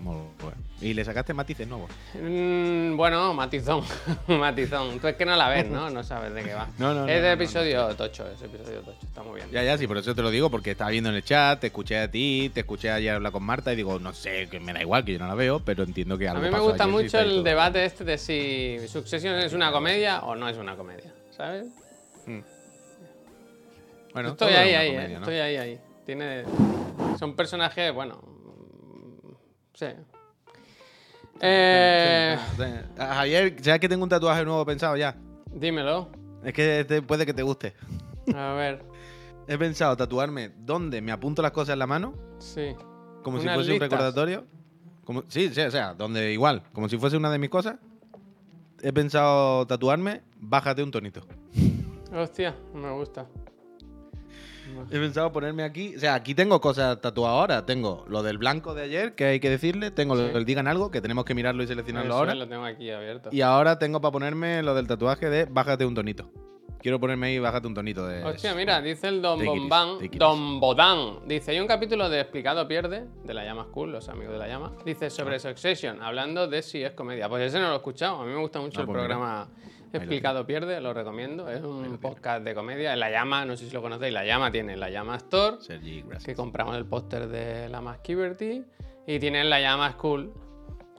[0.00, 0.56] Muy bueno.
[0.80, 1.90] ¿Y le sacaste matices nuevos?
[2.14, 3.82] Mm, bueno, matizón.
[4.28, 4.98] matizón.
[4.98, 5.88] Tú es que no la ves, ¿no?
[5.88, 6.68] No sabes de qué va.
[6.78, 8.98] No, no, no, Es de no, episodio tocho, es episodio tocho.
[9.02, 9.50] Está muy bien.
[9.50, 11.68] Ya, ya, sí, por eso te lo digo, porque estaba viendo en el chat, te
[11.68, 14.72] escuché a ti, te escuché ayer hablar con Marta y digo, no sé, que me
[14.72, 16.64] da igual, que yo no la veo, pero entiendo que A algo mí me pasó
[16.64, 20.76] gusta mucho el debate este de si Succession es una comedia o no es una
[20.76, 21.66] comedia, ¿sabes?
[24.14, 25.18] Bueno, estoy ahí, ahí, comedia, eh, ¿no?
[25.20, 25.80] estoy ahí, ahí.
[26.06, 26.44] Tiene...
[27.18, 28.20] Son personajes, bueno...
[28.22, 29.32] mm,
[29.74, 29.86] Sí.
[31.40, 32.38] Eh,
[32.96, 35.16] Javier, ¿sabes que tengo un tatuaje nuevo pensado ya?
[35.52, 36.08] dímelo.
[36.44, 37.74] Es que te- puede que te guste.
[38.34, 38.82] A ver,
[39.48, 42.74] He pensado tatuarme donde me apunto las cosas en la mano, sí.
[43.22, 44.46] como si fuese un recordatorio.
[45.04, 47.76] Como, sí, sí, o sea, donde igual, como si fuese una de mis cosas.
[48.80, 51.26] He pensado tatuarme, bájate un tonito.
[52.14, 53.26] Hostia, me gusta.
[54.90, 55.96] He pensado ponerme aquí.
[55.96, 57.66] O sea, aquí tengo cosas tatuadas ahora.
[57.66, 59.90] Tengo lo del blanco de ayer, que hay que decirle.
[59.90, 60.32] Tengo lo Sí.
[60.34, 62.34] del digan algo, que tenemos que mirarlo y seleccionarlo Eso ahora.
[62.34, 63.30] lo tengo aquí abierto.
[63.32, 66.30] Y ahora tengo para ponerme lo del tatuaje de bájate un tonito.
[66.80, 68.22] Quiero ponerme ahí bájate un tonito de.
[68.22, 71.26] Hostia, mira, dice el Don Bombán, Don Bodán.
[71.26, 74.48] Dice, hay un capítulo de Explicado Pierde, de La Llama School, los amigos de La
[74.48, 74.72] Llama.
[74.84, 75.10] Dice Ah.
[75.10, 77.26] sobre Succession, hablando de si es comedia.
[77.30, 78.20] Pues ese no lo he escuchado.
[78.20, 79.48] A mí me gusta mucho Ah, el pues mira.
[79.98, 81.48] Explicado Pierde, lo recomiendo.
[81.50, 82.92] Es un podcast de comedia.
[82.94, 86.02] En La Llama, no sé si lo conocéis, La Llama tiene La Llama Store, Sergi,
[86.02, 86.24] gracias.
[86.24, 88.64] que compramos el póster de la Mask Liberty.
[89.06, 90.32] Y tienen La Llama School,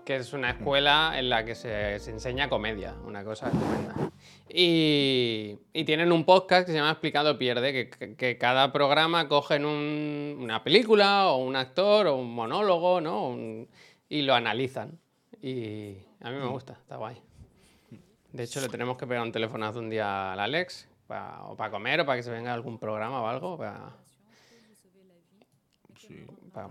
[0.06, 4.12] que es una escuela en la que se, se enseña comedia, una cosa estupenda.
[4.48, 9.28] Y, y tienen un podcast que se llama Explicado Pierde, que, que- que cada programa
[9.28, 13.28] cogen un- una película o un actor o un monólogo, ¿no?
[13.28, 13.68] Un-
[14.08, 15.00] y lo analizan.
[15.42, 17.18] Y a mí me gusta, está guay.
[18.36, 21.72] De hecho, le tenemos que pegar un telefonazo un día al Alex, pa- o para
[21.72, 23.94] comer, o para que se venga a algún programa o algo, para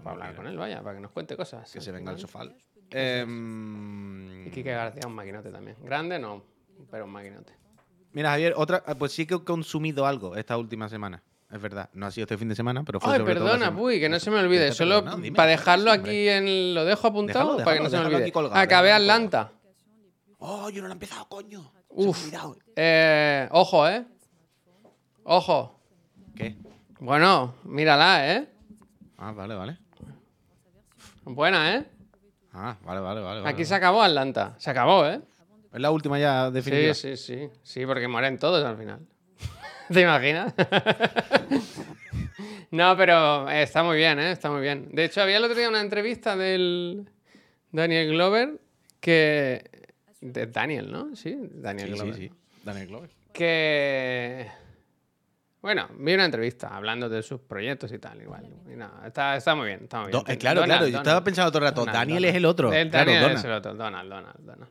[0.05, 1.73] hablar con él, vaya, para que nos cuente cosas.
[1.73, 2.45] Que se venga al sofá.
[2.45, 5.77] Y Quique García un maquinote también.
[5.83, 6.43] Grande no,
[6.91, 7.53] pero un maquinote.
[8.13, 11.23] Mira, Javier, otra, ah, pues sí que he consumido algo esta última semana.
[11.51, 11.89] Es verdad.
[11.95, 13.77] No ha sido este fin de semana, pero fue Ay, sobre todo perdona, semana.
[13.81, 14.73] Puy, que no se me olvide.
[14.73, 16.75] Solo dime, para dejarlo aquí en.
[16.75, 17.57] ¿Lo dejo apuntado?
[17.57, 18.23] Déjalo, para que no se me olvide.
[18.23, 19.03] aquí colgado, Acabé colgado.
[19.03, 19.53] Atlanta.
[20.47, 21.73] Oh, yo no lo he empezado, coño.
[21.89, 22.31] Uf.
[22.77, 24.05] Eh, ojo, ¿eh?
[25.23, 25.81] Ojo.
[26.37, 26.55] ¿Qué?
[27.01, 28.47] Bueno, mírala, ¿eh?
[29.17, 29.79] Ah, vale, vale.
[31.25, 31.87] Buena, ¿eh?
[32.53, 33.41] Ah, vale, vale, vale.
[33.41, 33.65] Aquí vale.
[33.65, 34.55] se acabó Atlanta.
[34.59, 35.23] Se acabó, ¿eh?
[35.73, 36.93] Es la última ya definitiva.
[36.93, 37.51] Sí, sí, sí.
[37.63, 39.01] Sí, porque mueren todos al final.
[39.91, 40.53] ¿Te imaginas?
[42.71, 44.33] no, pero eh, está muy bien, ¿eh?
[44.33, 44.91] Está muy bien.
[44.93, 47.09] De hecho, había el otro día una entrevista del
[47.73, 48.61] Daniel Glover
[49.01, 49.74] que...
[50.25, 51.15] De Daniel, ¿no?
[51.15, 52.17] Sí, Daniel Sí, sí, Glover.
[52.17, 52.31] sí.
[52.65, 53.11] Daniel Glover.
[53.33, 54.49] Que...
[55.61, 58.47] Bueno, vi una entrevista hablando de sus proyectos y tal, igual.
[58.71, 60.23] Y nada, está, está muy bien, está muy bien.
[60.25, 60.91] Do- eh, claro, Donald, claro.
[60.93, 62.31] Yo estaba pensando todo el rato, Donald, Daniel Donald.
[62.31, 62.73] es el otro.
[62.73, 64.71] El Claro, Daniel es el otro, Donald, Donald, Donald.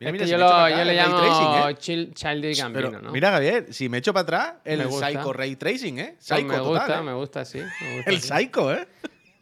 [0.00, 1.76] Mira, es mira, que si yo, me lo, le llamo tracing, ¿eh?
[1.78, 3.12] chill- Childish Pero Gambino, ¿no?
[3.12, 4.90] mira, Javier, si me echo para atrás, el Me.
[4.90, 6.14] Psycho Ray Tracing, ¿eh?
[6.14, 7.02] Pues Psycho me total, gusta, ¿eh?
[7.02, 7.58] me gusta, sí.
[7.58, 8.28] me gusta, El sí.
[8.28, 8.88] Psycho, ¿eh?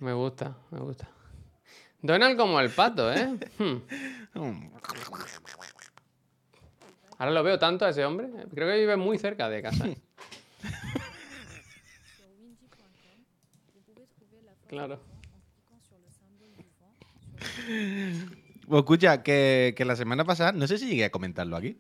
[0.01, 1.09] Me gusta, me gusta.
[2.03, 3.29] Donald como el pato, ¿eh?
[4.35, 4.69] Hmm.
[7.21, 8.31] Ahora lo veo tanto a ese hombre.
[8.55, 9.87] Creo que vive muy cerca de casa.
[9.87, 9.97] ¿eh?
[14.67, 15.01] Claro.
[18.69, 21.77] Pues escucha, que, que la semana pasada, no sé si llegué a comentarlo aquí.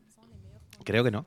[0.85, 1.25] Creo que no.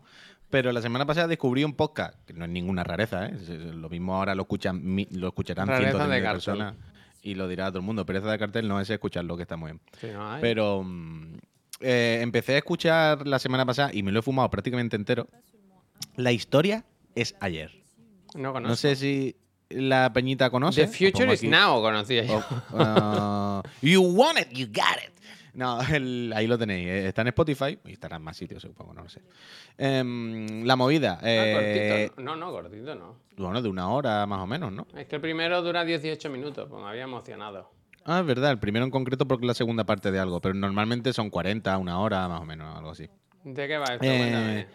[0.49, 3.38] Pero la semana pasada descubrí un podcast, que no es ninguna rareza, ¿eh?
[3.73, 6.76] Lo mismo ahora lo, escuchan, lo escucharán Rareza cientos de, de personas
[7.21, 8.06] y lo dirá todo el mundo.
[8.06, 9.82] Pereza de cartel no es escucharlo, que está muy bien.
[10.02, 10.41] Sí, no hay.
[10.41, 11.38] Pero mm,
[11.79, 15.27] eh, empecé a escuchar la semana pasada y me lo he fumado prácticamente entero.
[16.15, 16.83] La historia
[17.15, 17.71] es ayer.
[18.36, 18.69] no conozco.
[18.69, 19.36] No sé si
[19.69, 20.86] la peñita conoce.
[20.86, 21.43] The Future is.
[21.43, 22.38] Now, conocía yo.
[22.38, 22.43] Oh,
[22.77, 25.12] ah, you want it, you got it.
[25.55, 26.88] No, el- ahí lo tenéis.
[26.88, 29.21] eh, Está en Spotify y estará en más sitios, supongo, no lo sé.
[29.77, 31.19] Em, la movida.
[31.21, 32.21] Ah, eh, cortito.
[32.23, 33.17] No, no, cortito no.
[33.38, 34.88] bueno, de una hora más o menos, ¿no?
[34.97, 37.69] Es que el primero dura 18 minutos, pues me había emocionado.
[38.05, 40.53] Ah, es verdad, el primero en concreto porque es la segunda parte de algo, pero
[40.53, 43.09] normalmente son 40, una hora más o menos, algo así.
[43.43, 44.05] ¿De qué va esto?
[44.05, 44.67] Eh.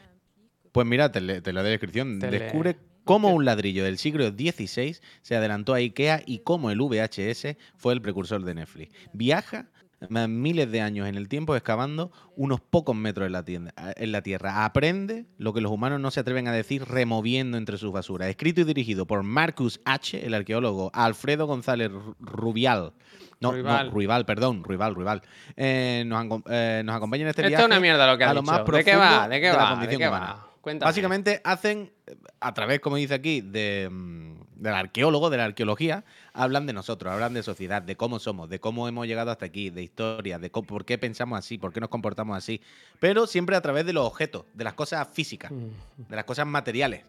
[0.73, 2.19] Pues mira, te, le- te lo doy descripción.
[2.19, 6.71] Te le- Descubre cómo un ladrillo del siglo XVI se adelantó a IKEA y cómo
[6.71, 8.95] el VHS fue el precursor de Netflix.
[9.13, 9.67] Viaja
[10.09, 14.23] miles de años en el tiempo excavando unos pocos metros en la, tienda- en la
[14.23, 14.65] Tierra.
[14.65, 18.29] Aprende lo que los humanos no se atreven a decir removiendo entre sus basuras.
[18.29, 22.93] Escrito y dirigido por Marcus H., el arqueólogo, Alfredo González Ru- Rubial.
[23.41, 23.87] No, Ruibal.
[23.87, 25.23] no, Ruibal, perdón, Ruibal, Ruibal.
[25.57, 27.63] Eh, nos, eh, nos acompaña en este Esto viaje.
[27.65, 28.43] es una mierda lo que ha dicho.
[28.43, 29.29] más ¿De qué va?
[29.29, 29.65] ¿De qué de la va?
[29.65, 30.27] ¿De condición qué humana.
[30.27, 30.45] va?
[30.61, 30.89] Cuéntame.
[30.89, 31.93] Básicamente hacen,
[32.41, 36.05] a través, como dice aquí, de, mm, del arqueólogo, de la arqueología,
[36.39, 39.71] hablan de nosotros, hablan de sociedad, de cómo somos, de cómo hemos llegado hasta aquí,
[39.71, 42.61] de historia, de por qué pensamos así, por qué nos comportamos así,
[43.01, 47.05] pero siempre a través de los objetos, de las cosas físicas, de las cosas materiales.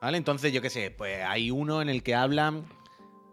[0.00, 0.16] ¿Vale?
[0.16, 2.62] Entonces, yo qué sé, pues hay uno en el que hablan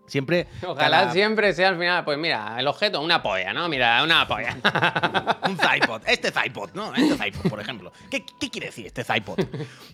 [0.07, 0.47] siempre...
[0.65, 3.69] Ojalá cada- siempre sea al final, pues mira, el objeto, una polla, ¿no?
[3.69, 4.57] Mira, una polla.
[5.47, 6.01] Un Zypod.
[6.07, 6.91] Este Zypod, ¿no?
[6.95, 7.91] Este Zypod, por ejemplo.
[8.09, 9.37] ¿Qué, qué quiere decir este Zypod?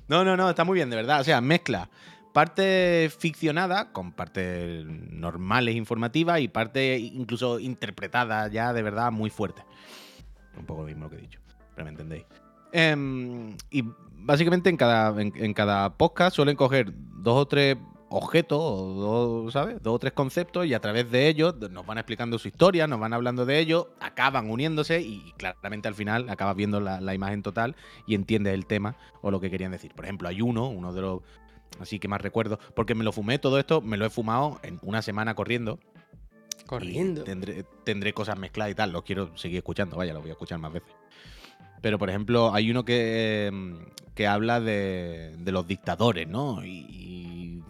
[0.07, 1.19] No, no, no, está muy bien, de verdad.
[1.19, 1.89] O sea, mezcla
[2.33, 9.63] parte ficcionada con parte normales, informativas y parte incluso interpretada ya de verdad muy fuerte.
[10.57, 11.39] Un poco lo mismo que he dicho,
[11.75, 12.25] pero me entendéis.
[12.71, 17.77] Em, y básicamente en cada, en cada podcast suelen coger dos o tres
[18.11, 19.81] objetos, o dos, ¿sabes?
[19.81, 22.99] Dos o tres conceptos y a través de ellos nos van explicando su historia, nos
[22.99, 27.41] van hablando de ellos, acaban uniéndose y claramente al final acabas viendo la, la imagen
[27.41, 29.93] total y entiendes el tema o lo que querían decir.
[29.93, 31.21] Por ejemplo, hay uno, uno de los
[31.79, 34.79] así que más recuerdo, porque me lo fumé todo esto, me lo he fumado en
[34.81, 35.79] una semana corriendo.
[36.61, 37.23] y Corriendo.
[37.23, 40.59] tendré, tendré cosas mezcladas y tal, lo quiero seguir escuchando, vaya, lo voy a escuchar
[40.59, 40.91] más veces.
[41.81, 43.51] Pero, por ejemplo, hay uno que,
[44.13, 46.63] que habla de, de los dictadores, ¿no?
[46.63, 47.63] Y, y-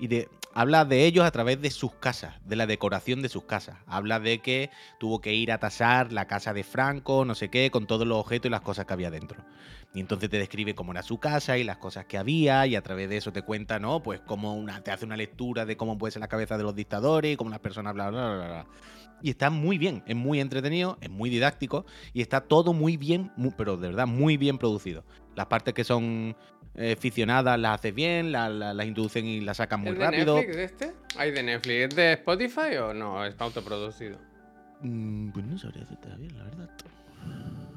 [0.00, 3.76] y habla de ellos a través de sus casas, de la decoración de sus casas.
[3.86, 7.70] Habla de que tuvo que ir a tasar la casa de Franco, no sé qué,
[7.70, 9.44] con todos los objetos y las cosas que había dentro.
[9.92, 12.82] Y entonces te describe cómo era su casa y las cosas que había, y a
[12.82, 14.02] través de eso te cuenta, ¿no?
[14.02, 16.74] Pues cómo una, te hace una lectura de cómo puede ser la cabeza de los
[16.74, 18.66] dictadores y cómo las personas, bla, bla, bla, bla.
[19.22, 21.84] Y está muy bien, es muy entretenido, es muy didáctico
[22.14, 25.04] y está todo muy bien, pero de verdad muy bien producido.
[25.36, 26.36] Las partes que son
[26.74, 30.04] eh, ficcionadas las hace bien, la- la- las introducen y las sacan muy ¿Es de
[30.04, 30.36] rápido.
[30.36, 30.92] Netflix este?
[31.16, 31.76] ¿Hay de Netflix?
[31.90, 33.24] ¿Es de Spotify o no?
[33.24, 34.18] Es autoproducido.
[34.82, 36.70] Mm, pues no sabría decirte bien, la verdad.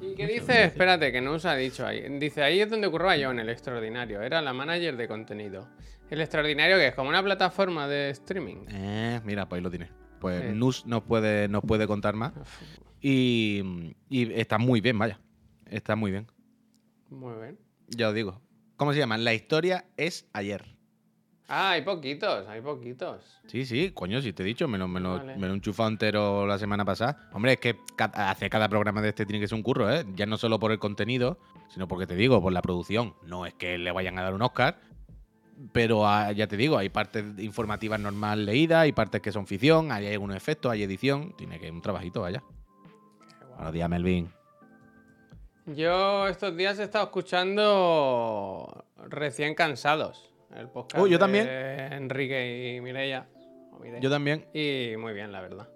[0.01, 0.63] ¿Y qué No dice?
[0.65, 2.01] Espérate, que no os ha dicho ahí.
[2.19, 4.21] Dice, ahí es donde yo en el extraordinario.
[4.21, 5.67] Era la manager de contenido.
[6.09, 8.65] El extraordinario que es como una plataforma de streaming.
[8.69, 9.89] Eh, mira, pues ahí lo tienes.
[10.19, 10.47] Pues Sí.
[10.53, 12.33] Nus nos puede, nos puede contar más.
[13.01, 15.19] Y, y está muy bien, vaya.
[15.69, 16.27] Está muy bien.
[17.09, 17.57] Muy bien.
[17.89, 18.39] Ya os digo.
[18.83, 19.17] ¿Cómo se llama?
[19.17, 20.75] La historia es ayer.
[21.47, 23.23] Ah, hay poquitos, hay poquitos.
[23.47, 25.37] Sí, sí, coño, si te he dicho, me lo, me lo, Vale.
[25.37, 27.29] me lo he enchufado entero la semana pasada.
[27.31, 30.05] Hombre, es que ca- hacer cada programa de este tiene que ser un curro, ¿eh?
[30.17, 31.37] Ya no solo por el contenido,
[31.69, 33.13] sino porque te digo, por la producción.
[33.25, 34.77] No es que le vayan a dar un Oscar,
[35.71, 39.93] pero ah, ya te digo, hay partes informativas normal leídas, hay partes que son ficción,
[39.93, 41.33] hay algunos efectos, hay edición.
[41.37, 42.43] Tiene que un trabajito, vaya.
[43.55, 44.29] Buenos días, Melvin.
[45.65, 50.29] Yo estos días he estado escuchando Recién Cansados.
[50.55, 51.45] El podcast Oh, yo también.
[51.45, 53.27] de Enrique y Mireia.
[54.01, 54.45] Yo también.
[54.53, 55.69] Y muy bien, la verdad.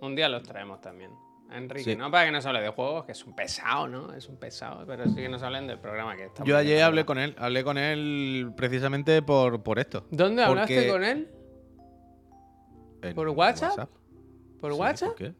[0.00, 1.10] Un día los traemos también.
[1.50, 1.96] Enrique, Sí.
[1.96, 4.14] no para que nos hable de juegos, que es un pesado, ¿no?
[4.14, 6.44] Es un pesado, pero sí que nos hablen del programa que está.
[6.44, 10.06] Yo ayer hablé con él, hablé con él precisamente por, por esto.
[10.10, 11.30] ¿Dónde hablaste porque- con él?
[13.02, 13.90] En ¿Por WhatsApp?
[14.60, 15.08] ¿Por Sí, WhatsApp?
[15.10, 15.34] ¿Por qué?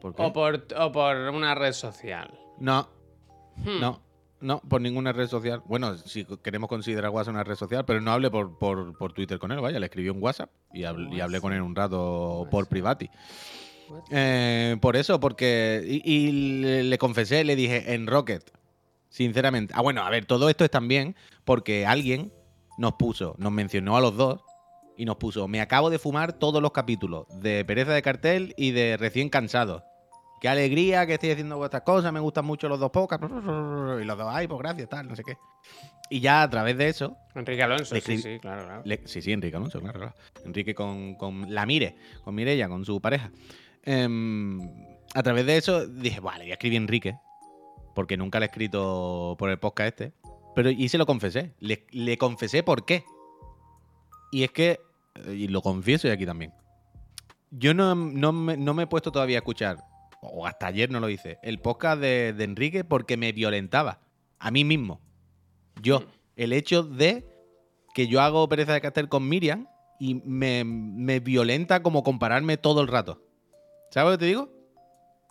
[0.00, 0.22] ¿Por qué?
[0.22, 2.32] ¿O, por, ¿O por una red social?
[2.58, 2.88] No,
[3.56, 3.80] Hmm.
[3.80, 4.00] No,
[4.40, 5.62] no, por ninguna red social.
[5.66, 9.38] Bueno, si queremos considerar WhatsApp una red social, pero no hablé por, por, por Twitter
[9.38, 12.46] con él, vaya, le escribí un WhatsApp y, habl- y hablé con él un rato
[12.50, 13.08] por privati.
[14.10, 15.82] Eh, por eso, porque.
[15.86, 18.42] Y, y le, le confesé, le dije, en Rocket,
[19.08, 19.74] sinceramente.
[19.76, 21.14] Ah, bueno, a ver, todo esto es también
[21.44, 22.32] porque alguien
[22.78, 24.40] nos puso, nos mencionó a los dos
[24.96, 28.70] y nos puso, me acabo de fumar todos los capítulos de Pereza de Cartel y
[28.70, 29.84] de Recién Cansado.
[30.44, 33.26] Qué alegría que estoy haciendo vuestras cosas, me gustan mucho los dos podcasts.
[34.02, 35.38] Y los dos, ay, pues gracias, tal, no sé qué.
[36.10, 38.82] Y ya a través de eso, Enrique Alonso, sí, sí, claro, claro.
[38.84, 40.14] le- sí, sí, Enrique Alonso, claro, claro.
[40.44, 43.30] Enrique con, con la Mire, con Mirella, con su pareja.
[43.84, 44.60] Em,
[45.14, 47.16] a través de eso dije, vale, voy a escribir Enrique,
[47.94, 50.12] porque nunca le he escrito por el podcast este.
[50.54, 51.54] Pero y se lo confesé.
[51.60, 53.02] Le, le confesé por qué.
[54.30, 54.78] Y es que,
[55.26, 56.52] y lo confieso y aquí también.
[57.50, 59.78] Yo no, no me, no me he puesto todavía a escuchar,
[60.32, 64.00] o hasta ayer no lo hice, el podcast de, de Enrique porque me violentaba.
[64.38, 65.00] A mí mismo.
[65.82, 66.04] Yo.
[66.36, 67.24] El hecho de
[67.94, 69.66] que yo hago pereza de cartel con Miriam
[70.00, 73.22] y me, me violenta como compararme todo el rato.
[73.90, 74.50] ¿Sabes lo que te digo?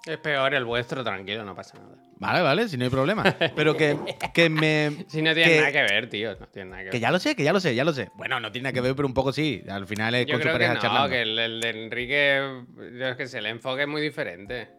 [0.06, 1.95] Es peor el vuestro, tranquilo, no pasa nada.
[2.17, 3.23] Vale, vale, si no hay problema.
[3.56, 3.97] Pero que,
[4.34, 5.06] que me.
[5.08, 6.91] Si no tiene que- nada que ver, tío, no tiene nada que ver.
[6.93, 8.10] Que ya lo sé, que ya lo sé, ya lo sé.
[8.15, 9.62] Bueno, no tiene nada que ver, pero un poco sí.
[9.69, 11.10] Al final es Yo con su creo que pareja no, charlando.
[11.10, 12.63] que el, el de Enrique,
[12.97, 14.69] yo es que sé, el enfoque es muy diferente.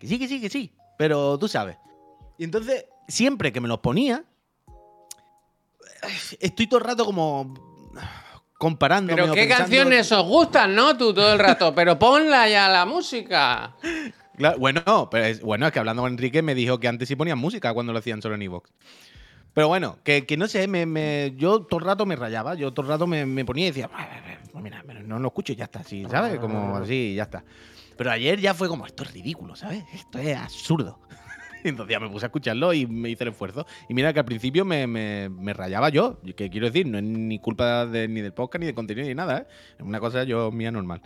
[0.00, 0.72] Que sí, que sí, que sí.
[0.98, 1.76] Pero tú sabes.
[2.38, 4.24] Y entonces, siempre que me los ponía,
[6.40, 7.54] estoy todo el rato como
[8.58, 9.20] comparándome.
[9.22, 10.96] Pero qué pensando- canciones os gustan, ¿no?
[10.96, 13.74] Tú todo el rato, pero ponla ya la música.
[14.36, 17.08] Claro, bueno, no, pero es, bueno, es que hablando con Enrique me dijo que antes
[17.08, 18.70] sí ponían música cuando lo hacían solo en Evox.
[19.52, 22.72] Pero bueno, que, que no sé, me, me- yo todo el rato me rayaba, yo
[22.72, 25.28] todo el rato me, me ponía y decía, "Ah, ah, ah, pues mira, no lo
[25.28, 26.38] escucho y ya está, sí, ¿sabes?
[26.38, 27.44] Como así, y ya está.
[28.00, 29.84] Pero ayer ya fue como, esto es ridículo, ¿sabes?
[29.92, 31.00] Esto es absurdo.
[31.64, 33.66] Entonces ya me puse a escucharlo y me hice el esfuerzo.
[33.90, 36.18] Y mira que al principio me, me- me rayaba yo.
[36.34, 39.14] Que quiero decir, no es ni culpa de- ni del podcast, ni del contenido, ni
[39.14, 39.46] nada, ¿eh?
[39.78, 41.02] Es una cosa yo mía normal.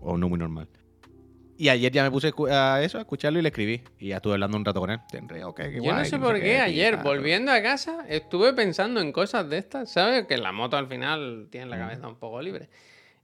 [0.00, 0.66] O no muy normal.
[1.58, 3.82] Y ayer ya me puse a eso, a escucharlo y le escribí.
[3.98, 5.00] Y ya estuve hablando un rato con él.
[5.10, 7.04] Tendré, ok, qué Yo guay, no sé por qué, qué ayer, tal.
[7.04, 10.26] volviendo a casa, estuve pensando en cosas de estas, ¿sabes?
[10.26, 12.70] Que la moto al final tiene la cabeza un poco libre.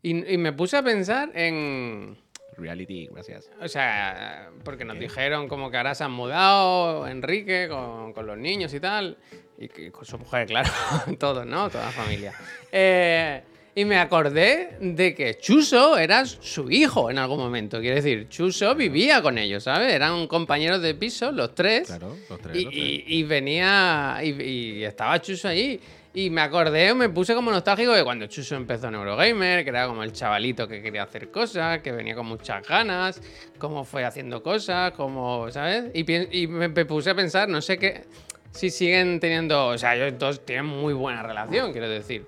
[0.03, 2.19] Y, y me puse a pensar en...
[2.57, 3.51] Reality, gracias.
[3.61, 8.37] O sea, porque nos dijeron como que ahora se han mudado Enrique con, con los
[8.37, 9.17] niños y tal.
[9.59, 10.71] Y, que- con su mujer, claro.
[11.19, 11.69] Todos, ¿no?
[11.71, 12.33] Toda la familia.
[12.73, 13.43] Eh,
[13.75, 17.79] y me acordé de que Chuso era su hijo en algún momento.
[17.81, 19.93] Quiero decir, Chuso vivía con ellos, ¿sabes?
[19.93, 21.87] Eran compañeros de piso, los tres.
[21.89, 22.57] Claro, los tres.
[22.57, 22.85] Y, los tres.
[22.85, 24.19] y- y venía.
[24.23, 25.81] Y, y estaba Chuso ahí.
[26.13, 29.87] Y me acordé, me puse como nostálgico de cuando Chuso empezó en Eurogamer, que era
[29.87, 33.23] como el chavalito que quería hacer cosas, que venía con muchas ganas,
[33.59, 35.85] cómo fue haciendo cosas, cómo, ¿sabes?
[35.95, 38.03] Y, y me, me puse a pensar, no sé qué.
[38.51, 39.69] Si siguen teniendo.
[39.69, 42.27] O sea, ellos dos tienen muy buena relación, quiero decir.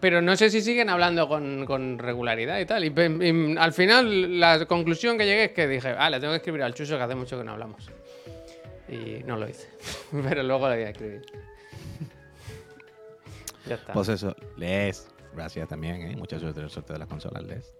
[0.00, 2.82] Pero no sé si siguen hablando con, con regularidad y tal.
[2.82, 6.38] Y, y al final, la conclusión que llegué es que dije, ah, le tengo que
[6.38, 7.90] escribir al Chuso que hace mucho que no hablamos.
[8.88, 9.68] Y no lo hice.
[10.10, 11.22] Pero luego le voy a escribir.
[13.66, 13.92] Ya está.
[13.92, 15.08] Pues eso, Les.
[15.34, 16.16] Gracias también, ¿eh?
[16.16, 17.74] Mucha suerte el sorteo de las consolas, Les.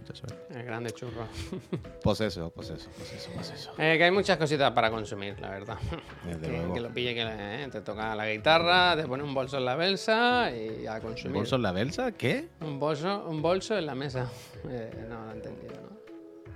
[0.00, 0.36] Mucha suerte.
[0.58, 1.26] El grande churro.
[2.02, 3.70] Pues eso, pues eso, pues eso, pues eso.
[3.76, 5.76] Eh, que hay muchas cositas para consumir, la verdad.
[6.24, 6.74] Desde que, luego.
[6.74, 9.64] que lo pille, que le- eh, te toca la guitarra, te pone un bolso en
[9.66, 11.34] la belsa y a ¿El consumir.
[11.36, 12.12] bolso en la Belsa?
[12.12, 12.48] ¿Qué?
[12.60, 14.30] Un bolso, un bolso en la mesa.
[14.70, 15.74] Eh, no lo he entendido,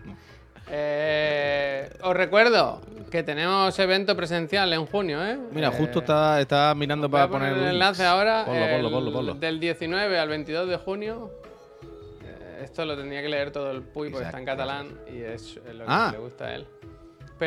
[0.05, 0.17] ¿no?
[0.71, 5.39] Eh, os recuerdo que tenemos evento presencial en junio, ¿eh?
[5.51, 8.45] Mira, Eh, justo está, está mirando para poner el enlace ahora.
[8.47, 9.35] Ponlo, ponlo, ponlo.
[9.35, 11.31] Del 19 al 22 de junio.
[12.25, 15.57] Eh, esto lo tendría que leer todo el Puy porque está en catalán y es
[15.57, 16.11] lo que Ah.
[16.13, 16.67] le gusta a él.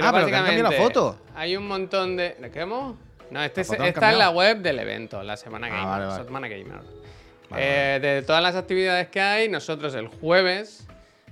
[0.01, 1.17] Ah, pero que la foto.
[1.35, 2.35] Hay un montón de.
[2.39, 2.95] ¿De qué hemos?
[3.31, 5.87] No, este es- está en la web del evento, la Semana Ah, Gamer.
[5.89, 6.23] vale, vale.
[6.25, 6.79] Semana Gamer.
[7.49, 10.85] Vale, Eh, de todas las actividades que hay, nosotros el jueves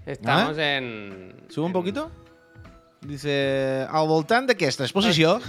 [0.06, 0.76] estamos ¿Ah?
[0.78, 1.36] en.
[1.50, 2.12] Sube un en- poquito.
[3.02, 5.42] Dice, al voltant d'aquesta exposició...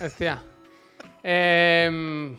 [0.00, 0.42] Hostia.
[1.22, 2.34] Em,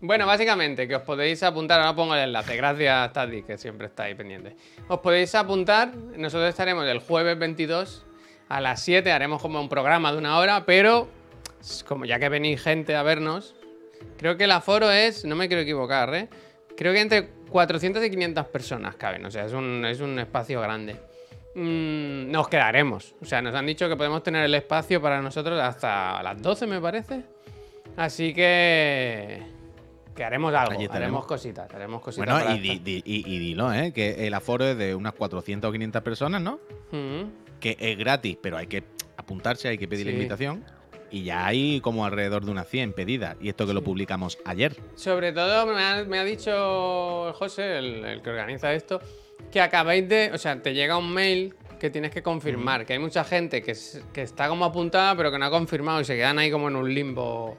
[0.00, 4.02] bueno, básicamente, que os podéis apuntar, ahora pongo el enlace, gracias Tati, que siempre está
[4.04, 4.56] ahí pendiente.
[4.88, 8.04] Os podéis apuntar, nosotros estaremos el jueves 22
[8.48, 11.08] a las 7, haremos como un programa de una hora, pero
[11.86, 13.54] como ya que venís gente a vernos,
[14.18, 16.28] creo que el aforo es, no me quiero equivocar, ¿eh?
[16.76, 20.60] Creo que entre 400 y 500 personas caben, o sea, es un, es un espacio
[20.60, 20.96] grande.
[21.54, 23.14] Mm, nos quedaremos.
[23.20, 26.66] O sea, nos han dicho que podemos tener el espacio para nosotros hasta las 12,
[26.66, 27.22] me parece.
[27.96, 29.42] Así que.
[30.14, 32.26] Que haremos algo, haremos cositas, haremos cositas.
[32.44, 33.92] Bueno, y, di- y- y dilo, ¿eh?
[33.94, 36.58] Que el aforo es de unas 400 o 500 personas, ¿no?
[36.90, 37.58] Mm.
[37.60, 38.84] Que es gratis, pero hay que
[39.16, 40.64] apuntarse, hay que pedir la invitación.
[41.12, 43.36] Y ya hay como alrededor de unas 100 pedidas.
[43.40, 43.84] Y esto que lo Sí.
[43.86, 44.74] publicamos ayer.
[44.96, 48.98] Sobre todo me ha, me ha dicho José, el, el que organiza esto,
[49.50, 50.30] que acabáis de.
[50.32, 52.86] O sea, te llega un mail que tienes que confirmar.
[52.86, 53.76] Que hay mucha gente que,
[54.12, 56.76] que está como apuntada, pero que no ha confirmado y se quedan ahí como en
[56.76, 57.58] un limbo.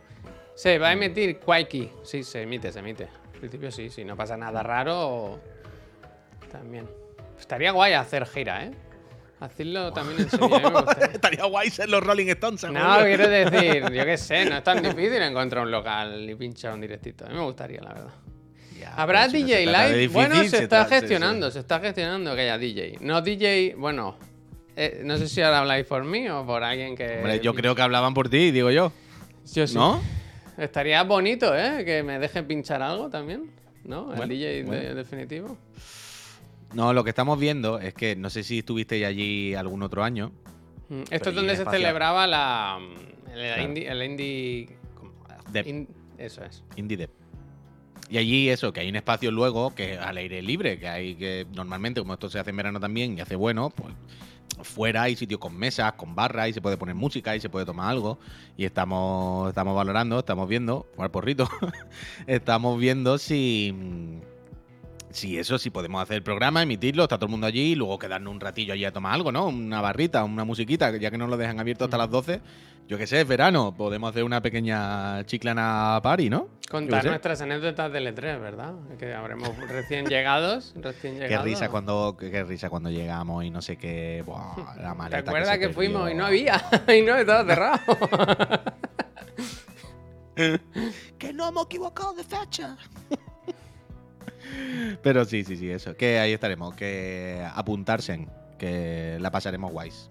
[0.55, 1.91] Se va a emitir Quakey.
[2.03, 3.03] Sí, se emite, se emite.
[3.33, 5.39] Al principio sí, si no pasa nada raro.
[6.51, 6.87] También.
[7.39, 8.71] Estaría guay hacer gira, ¿eh?
[9.43, 11.05] Hacerlo también en me gustaría.
[11.13, 12.63] Estaría guay ser los Rolling Stones.
[12.63, 16.73] No, quiero decir, yo qué sé, no es tan difícil encontrar un local y pinchar
[16.73, 17.25] un directito.
[17.25, 18.13] A mí me gustaría, la verdad.
[18.79, 19.97] Ya, ¿Habrá si no DJ de Live?
[19.97, 22.99] difícil, bueno, se está gestionando, se está gestionando que haya DJ.
[23.01, 24.17] No DJ, bueno,
[24.77, 27.17] eh, no sé si ahora habláis por mí o por alguien que...
[27.17, 28.93] Hombre, yo creo que hablaban por ti, digo yo.
[29.53, 29.75] Yo sí.
[29.75, 30.01] ¿No?
[30.57, 31.83] Estaría bonito, ¿eh?
[31.83, 33.51] Que me dejen pinchar algo también,
[33.83, 34.11] ¿no?
[34.11, 35.57] El Bueno, DJ de- definitivo.
[36.73, 40.31] No, lo que estamos viendo es que no sé si estuvisteis allí algún otro año.
[40.89, 42.79] Mm, Esto es donde se celebraba la...
[43.27, 43.63] El Claro.
[43.63, 43.87] indie...
[43.89, 44.69] El indie.
[45.51, 45.67] Dep.
[45.67, 46.63] In- eso es.
[46.75, 47.09] Indie Dev.
[48.09, 51.47] Y allí eso, que hay un espacio luego que al aire libre, que hay que
[51.53, 53.93] normalmente, como esto se hace en verano también y hace bueno, pues
[54.61, 57.65] fuera hay sitios con mesas, con barras y se puede poner música y se puede
[57.65, 58.19] tomar algo.
[58.55, 61.49] Y estamos, estamos valorando, estamos viendo, jugar porrito,
[62.27, 63.73] estamos viendo si,
[65.13, 67.97] si eso, si podemos hacer el programa, emitirlo, está todo el mundo allí y luego
[67.99, 69.47] quedarnos un ratillo allí a tomar algo, ¿no?
[69.47, 72.41] Una barrita, una musiquita, ya que no lo dejan abierto hasta las 12.
[72.87, 76.49] Yo qué sé, es verano, podemos hacer una pequeña chiclana party, ¿no?
[76.69, 78.73] Contar qué nuestras anécdotas del E3, ¿verdad?
[78.99, 81.45] Que habremos recién llegados, recién Qué llegados.
[81.45, 84.21] risa cuando qué, qué risa cuando llegamos y no sé qué.
[84.25, 86.61] Buah, la ¿Te maleta acuerdas se que, fuimos y no había?
[86.93, 87.79] y no estaba cerrado.
[91.33, 92.77] nos hemos equivocado de fecha.
[95.01, 95.95] Pero sí, sí, sí, eso.
[95.95, 96.75] Que ahí estaremos.
[96.75, 98.27] Que apuntarse,
[98.57, 100.09] que la pasaremos guays.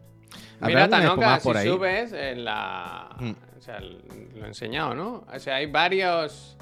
[0.61, 1.69] ¿Habrá Mira, Tanoka, si por ahí?
[1.69, 3.17] subes en la...
[3.19, 3.33] Mm.
[3.59, 5.25] O sea, lo he enseñado, ¿no?
[5.33, 6.57] O sea, hay varias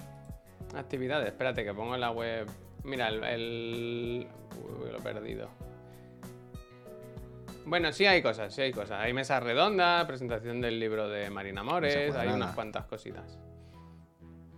[0.75, 1.29] actividades.
[1.29, 2.47] Espérate, que pongo en la web...
[2.85, 3.23] Mira, el...
[3.25, 4.27] el-
[4.83, 5.49] Uy, lo he perdido.
[7.67, 9.01] Bueno, sí hay cosas, sí hay cosas.
[9.01, 13.39] Hay mesas redondas, presentación del libro de Marina Mores, hay unas cuantas cositas.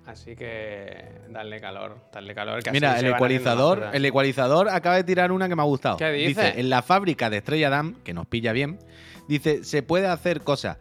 [0.07, 2.63] Así que darle calor, darle calor.
[2.63, 5.97] que Mira, el ecualizador, el ecualizador acaba de tirar una que me ha gustado.
[5.97, 6.59] ¿Qué dice?
[6.59, 8.79] en la fábrica de Estrella Damm, que nos pilla bien,
[9.29, 10.79] dice, se puede hacer cosas.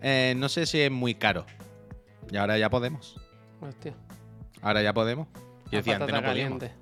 [0.00, 1.44] Eh, no sé si es muy caro.
[2.30, 3.20] Y ahora ya podemos.
[3.60, 3.92] Hostia,
[4.62, 5.28] Ahora ya podemos.
[5.70, 6.58] Yo decía, antes no podíamos.
[6.60, 6.72] caliente.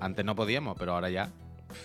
[0.00, 1.30] Antes no podíamos, pero ahora ya.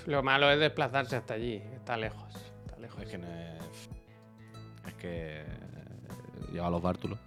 [0.06, 2.34] Lo malo es desplazarse hasta allí, está lejos.
[2.66, 3.02] Está lejos.
[3.02, 3.90] Es que no es.
[4.88, 5.44] Es que.
[6.52, 7.18] Lleva los bártulos.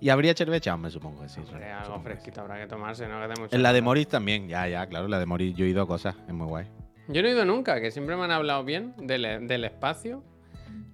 [0.00, 0.76] ¿Y habría cerveza?
[0.76, 1.40] Me supongo que sí.
[1.40, 2.14] Hombre, algo supongo que sí.
[2.14, 3.20] fresquito habrá que tomarse, ¿no?
[3.20, 3.82] Que mucho En la de.
[3.82, 6.46] Moris también, ya, ya, claro, la de Moris yo he ido a cosas, es muy
[6.46, 6.66] guay.
[7.08, 10.22] Yo no he ido nunca, que siempre me han hablado bien del, del espacio.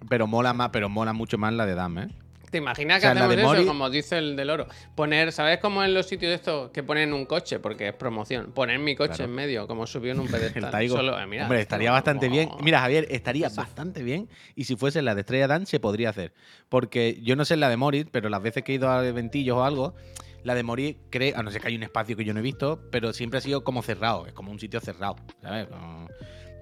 [0.08, 2.08] Pero mola más, pero mola mucho más la de Dam, ¿eh?
[2.56, 3.62] ¿Te imaginas O sea, que la hacemos eso?
[3.62, 4.66] Mori- Como dice el del oro.
[4.94, 7.58] Poner, ¿sabes cómo en los sitios de estos que ponen un coche?
[7.58, 8.52] Porque es promoción.
[8.52, 9.24] Poner mi coche Claro.
[9.24, 10.26] en medio, como subió en un
[10.72, 10.82] pedestal.
[10.82, 10.88] El.
[10.88, 12.48] Solo, eh, mira, Hombre, estaría como- bastante bien.
[12.62, 13.56] Mira, Javier, estaría Eso.
[13.60, 14.28] bastante bien.
[14.54, 16.32] Y si fuese la de Estrella Dan, se podría hacer.
[16.70, 19.56] Porque yo no sé la de Moritz, pero las veces que he ido a eventillos
[19.58, 19.94] o algo,
[20.42, 22.42] la de Moritz, cree, a no ser que hay un espacio que yo no he
[22.42, 24.26] visto, pero siempre ha sido como cerrado.
[24.26, 25.66] Es como un sitio cerrado, ¿sabes?
[25.66, 26.08] Como-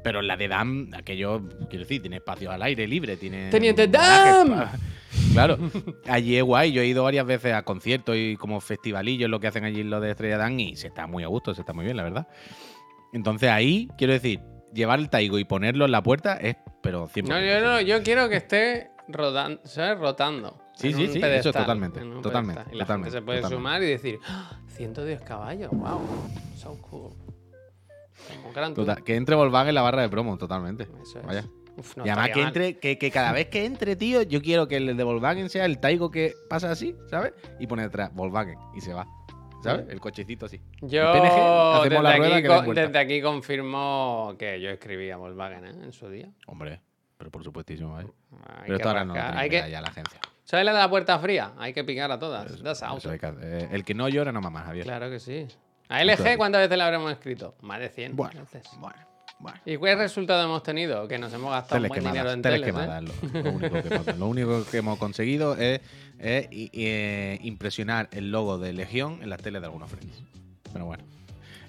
[0.05, 3.51] Pero la de Dam, aquello, quiero decir, tiene espacios al aire libre, tiene.
[3.51, 4.69] ¡Teniente Dam!
[5.33, 5.59] Claro,
[6.09, 6.71] allí es guay.
[6.71, 10.01] Yo he ido varias veces a conciertos y como festivalillos, lo que hacen allí los
[10.01, 12.29] de Estrella Dan, y se está muy a gusto, se está muy bien, la verdad.
[13.13, 14.41] Entonces ahí, quiero decir,
[14.73, 17.29] llevar el Taigo y ponerlo en la puerta es, pero 100%.
[17.29, 19.99] No, yo, no, yo quiero que esté rodando, ¿sabes?
[19.99, 20.57] Rotando.
[20.75, 22.63] Sí, sí, sí, pedestal, eso totalmente, totalmente.
[22.73, 23.57] Y la totalmente, gente se puede totalmente.
[23.57, 24.59] sumar y decir, ¡Ah!
[24.69, 26.01] 110 caballos, wow,
[26.57, 27.13] so cool.
[28.55, 28.75] Gran.
[28.75, 30.89] Total, que entre Volkswagen en la barra de promo, totalmente.
[31.03, 31.27] Eso es.
[31.27, 31.45] Vaya.
[31.77, 32.49] Uf, no y además que mal.
[32.49, 35.65] entre, que, que cada vez que entre, tío, yo quiero que el de Volkswagen sea
[35.65, 37.33] el Taigo que pasa así, ¿sabes?
[37.59, 39.07] Y pone detrás Volkswagen y se va.
[39.63, 39.87] ¿Sabes?
[39.89, 40.61] El cochecito así.
[40.83, 45.85] Yo PNG, desde, aquí, desde aquí confirmo que yo escribía Volkswagen ¿eh?
[45.85, 46.29] en su día.
[46.47, 46.83] Hombre,
[47.17, 48.11] pero por supuestismo, ¿vale?
[48.47, 50.21] Hay Pero esto ahora no lo hay que ya la agencia.
[50.45, 51.53] ¿Sabes la de la puerta fría?
[51.57, 52.51] Hay que picar a todas.
[52.53, 53.35] Eso que.
[53.41, 54.85] Eh, el que no llora no mamá, Javier.
[54.85, 55.47] Claro que sí.
[55.89, 56.03] A.
[56.05, 57.55] LG, ¿cuántas veces la habremos escrito?
[57.61, 58.71] Más de 100 Bueno, veces.
[58.79, 58.97] bueno,
[59.39, 59.59] bueno.
[59.65, 61.07] ¿Y qué resultado hemos tenido?
[61.07, 62.73] Que nos hemos gastado un buen dinero en teles ¿eh?
[62.73, 65.81] lo, lo único que hemos, lo único que hemos conseguido es,
[66.19, 70.23] eh, impresionar el logo de Legión en las teles de algunos friends.
[70.73, 71.05] Pero bueno,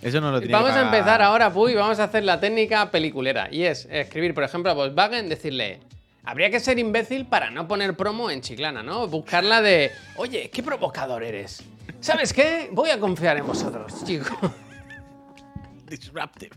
[0.02, 2.90] eso no lo tiene Vamos que a empezar ahora, Puy, vamos a hacer la técnica
[2.92, 3.50] peliculera.
[3.52, 5.82] Y es escribir, por ejemplo, a Volkswagen, decirle,
[6.24, 9.08] habría que ser imbécil para no poner promo en Chiclana, ¿no?
[9.08, 11.64] Buscarla de, oye, qué provocador eres.
[12.00, 12.70] ¿Sabes qué?
[12.72, 14.30] Voy a confiar en vosotros, chicos.
[15.88, 16.52] Disruptive.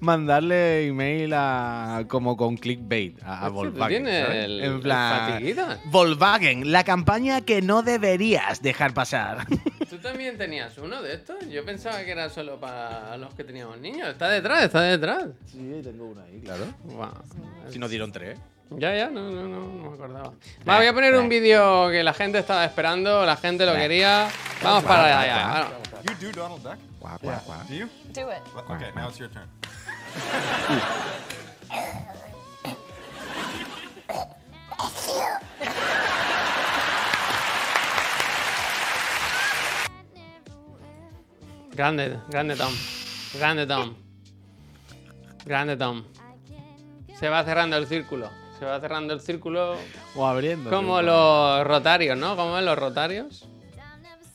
[0.00, 4.04] Mandarle email a como con clickbait a, a tú Volkswagen.
[4.04, 4.44] ¿sabes?
[4.44, 5.42] el- en plan.
[5.86, 9.46] Volkswagen, la campaña que no deberías dejar pasar.
[9.88, 11.48] ¿Tú también tenías uno de estos?
[11.48, 14.10] Yo pensaba que era solo para los que teníamos niños.
[14.10, 15.24] Está detrás, está detrás.
[15.46, 16.64] Sí, tengo uno ahí, claro.
[17.70, 18.38] Si nos dieron tres.
[18.70, 20.32] Ya, ya, no, no, no, no me acordaba.
[20.68, 24.28] Va, voy a poner un vídeo que la gente estaba esperando, la gente lo quería.
[24.62, 25.26] Vamos para allá.
[25.26, 25.86] ya, vamos.
[26.20, 26.78] You do Donald Duck?
[27.00, 27.64] Guau, guau, guau.
[27.68, 27.88] Do you?
[28.12, 28.42] Do it.
[28.68, 29.48] Okay, now it's your turn.
[41.74, 42.72] Grande, grande Tom.
[43.34, 43.94] Grande Tom.
[45.44, 46.04] Grande Tom.
[47.18, 48.30] Se va cerrando el círculo.
[48.58, 49.76] Se va cerrando el círculo
[50.14, 50.70] O abriendo.
[50.70, 52.36] como los rotarios, ¿no?
[52.36, 53.46] Como los rotarios.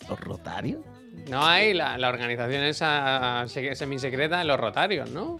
[0.09, 0.81] ¿Los rotarios?
[1.29, 5.39] No hay la, la organización esa se- semisecreta de los rotarios, ¿no?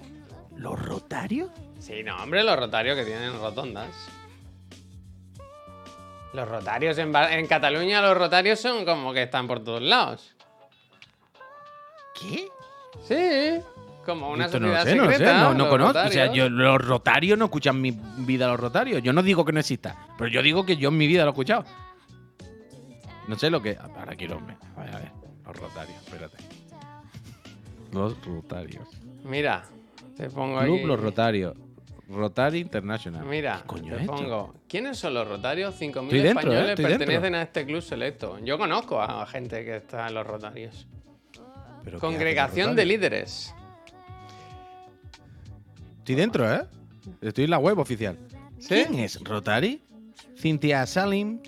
[0.55, 1.49] ¿Los rotarios?
[1.79, 3.89] Sí, no, hombre, los rotarios que tienen rotondas.
[6.33, 10.33] Los rotarios en, en Cataluña, los rotarios son como que están por todos lados.
[12.19, 12.47] ¿Qué?
[13.07, 13.61] Sí,
[14.01, 15.41] como una Esto no sociedad sé, no sé, secreta.
[15.41, 15.99] no, no los conozco.
[15.99, 19.01] O sea, yo, los rotarios no escuchan mi vida los rotarios.
[19.03, 21.29] Yo no digo que no exista, pero yo digo que yo en mi vida lo
[21.29, 21.65] he escuchado.
[23.27, 23.77] No sé lo que.
[23.77, 24.41] Ahora quiero.
[24.75, 25.11] A ver, a ver.
[25.45, 26.37] Los rotarios, espérate.
[27.91, 28.87] Los rotarios.
[29.23, 29.63] Mira,
[30.15, 30.85] te pongo Club aquí.
[30.85, 31.55] Los Rotarios.
[32.09, 33.25] Rotary International.
[33.25, 34.53] Mira, ¿Qué coño te es pongo.
[34.67, 35.79] ¿Quiénes son los rotarios?
[35.79, 36.29] 5.000 Estoy dentro, ¿eh?
[36.29, 37.39] españoles Estoy pertenecen dentro.
[37.39, 38.39] a este club selecto.
[38.43, 40.87] Yo conozco a gente que está en los rotarios.
[41.33, 43.55] ¿Pero qué hacen los Congregación de líderes.
[46.01, 46.63] Estoy dentro, ¿eh?
[47.21, 48.17] Estoy en la web oficial.
[48.59, 48.83] ¿Sí?
[48.87, 49.81] ¿Quién es Rotary?
[50.37, 51.39] Cynthia Salim,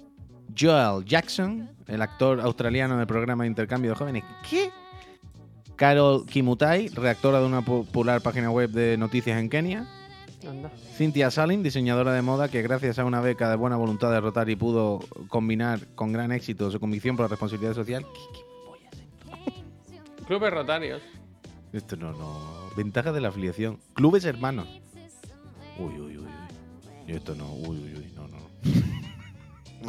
[0.57, 4.23] Joel Jackson, el actor australiano del programa de intercambio de jóvenes.
[4.49, 4.69] ¿Qué?
[5.75, 9.87] Carol Kimutai, redactora de una popular página web de noticias en Kenia.
[10.47, 10.69] Anda.
[10.95, 14.55] Cynthia Salim, diseñadora de moda que gracias a una beca de buena voluntad de Rotary
[14.55, 14.99] pudo
[15.29, 18.05] combinar con gran éxito su convicción por la responsabilidad social.
[18.13, 18.39] ¿Qué-
[19.93, 20.25] qué?
[20.27, 21.01] Clubes rotarios.
[21.73, 22.69] Esto no, no.
[22.75, 23.79] Ventaja de la afiliación.
[23.93, 24.67] Clubes hermanos.
[25.77, 26.27] Uy, uy, uy, uy.
[27.07, 28.37] Y esto no, uy, uy, uy, no, no.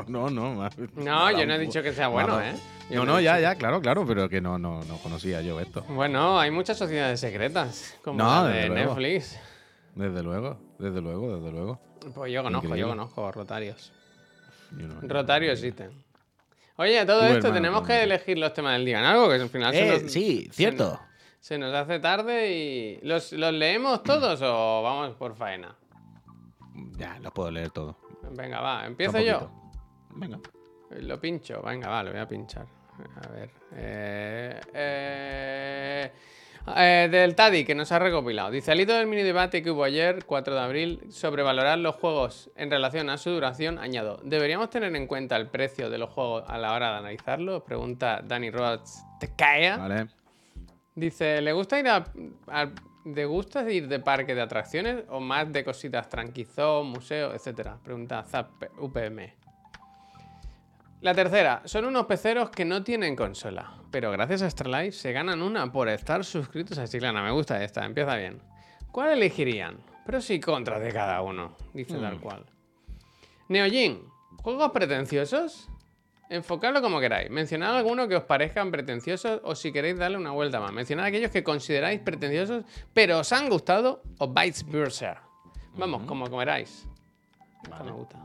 [0.09, 2.41] No, no, ma- No, yo no he dicho que sea bueno.
[2.41, 2.55] ¿eh?
[2.91, 5.82] Yo No, no, ya, ya, claro, claro, pero que no, no, no conocía yo esto.
[5.89, 8.95] Bueno, hay muchas sociedades secretas, como No, la de luego.
[8.97, 9.39] Netflix.
[9.95, 11.80] Desde luego, desde luego, desde luego.
[12.14, 12.80] Pues yo conozco, Increíble.
[12.80, 13.93] yo conozco rotarios.
[14.76, 15.91] Yo no- Rotarios existen.
[16.76, 19.35] Oye, todo Tú, esto hermano, tenemos que elegir los temas del día en algo, que
[19.37, 20.99] al final Eh, sí, cierto.
[21.45, 23.01] Se nos hace tarde y.
[23.03, 25.76] ¿Los, los leemos todos o vamos por faena?
[26.97, 27.97] Ya, los puedo leer todos.
[28.30, 29.51] Venga, va, empiezo yo.
[30.14, 30.40] Venga.
[31.01, 32.64] Lo pincho, venga, va, lo voy a pinchar.
[33.22, 33.51] A ver.
[33.74, 36.12] Eh, eh,
[36.78, 38.51] eh, del Tadi, que nos ha recopilado.
[38.51, 41.97] Dice, al hilo del mini debate que hubo ayer, 4 de abril, sobre valorar los
[41.97, 46.09] juegos en relación a su duración, añado, ¿deberíamos tener en cuenta el precio de los
[46.09, 47.64] juegos a la hora de analizarlos?
[47.64, 49.05] Pregunta Danny Rods.
[49.20, 49.76] ¿Te cae?
[49.76, 50.24] Vale.
[50.95, 52.05] Dice, ¿le gusta ir a,
[52.49, 52.70] a-
[53.14, 57.78] ¿te gusta ir de parque de atracciones o más de cositas tranquizón, museo, etcétera?
[57.82, 59.34] Pregunta Zap UPM.
[61.01, 65.42] La tercera, son unos peceros que no tienen consola, pero gracias a Astralife se ganan
[65.42, 67.22] una por estar suscritos a Chiclana.
[67.22, 68.40] Me gusta esta, empieza bien.
[68.90, 69.78] ¿Cuál elegirían?
[70.07, 72.47] Pros y contras de cada uno, dice tal cual.
[73.49, 74.03] Neojin,
[74.42, 75.68] ¿juegos pretenciosos?
[76.31, 77.31] Enfocadlo como queráis.
[77.31, 80.72] Mencionad alguno que os parezcan pretenciosos o si queréis darle una vuelta más.
[80.72, 85.22] Mencionad aquellos que consideráis pretenciosos pero os han gustado o vice versa.
[85.77, 86.87] Vamos, como queráis.
[87.62, 88.18] Esta me gusta.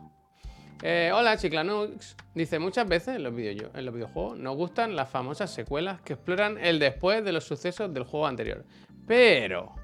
[0.82, 2.16] Eh, hola, Chiclanux.
[2.34, 6.14] Dice, muchas veces en los, video- en los videojuegos nos gustan las famosas secuelas que
[6.14, 8.64] exploran el después de los sucesos del juego anterior.
[9.06, 9.76] Pero,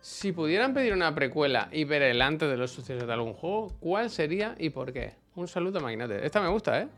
[0.00, 3.72] si pudieran pedir una precuela y ver el antes de los sucesos de algún juego,
[3.80, 5.14] ¿cuál sería y por qué?
[5.34, 6.26] Un saludo, magnate.
[6.26, 6.88] Esta me gusta, ¿eh?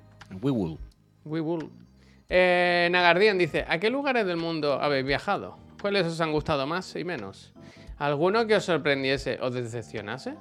[0.42, 0.78] We will.
[1.24, 1.70] We will.
[2.28, 5.56] Eh, Nagardien dice, ¿a qué lugares del mundo habéis viajado?
[5.80, 7.52] ¿Cuáles os han gustado más y menos?
[7.98, 10.34] ¿Alguno que os sorprendiese o decepcionase?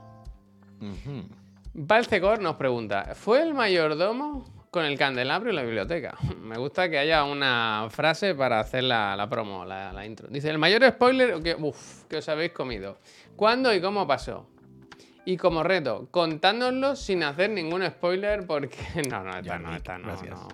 [1.74, 6.18] Valcegor nos pregunta, ¿fue el mayordomo con el candelabro en la biblioteca?
[6.42, 10.28] Me gusta que haya una frase para hacer la, la promo, la, la intro.
[10.30, 12.98] Dice, el mayor spoiler que, uf, que os habéis comido.
[13.36, 14.48] ¿Cuándo y cómo pasó?
[15.28, 18.78] Y como reto, contádnoslo sin hacer ningún spoiler porque...
[19.10, 20.32] No, no, esta no, esta no, gracias.
[20.40, 20.48] no.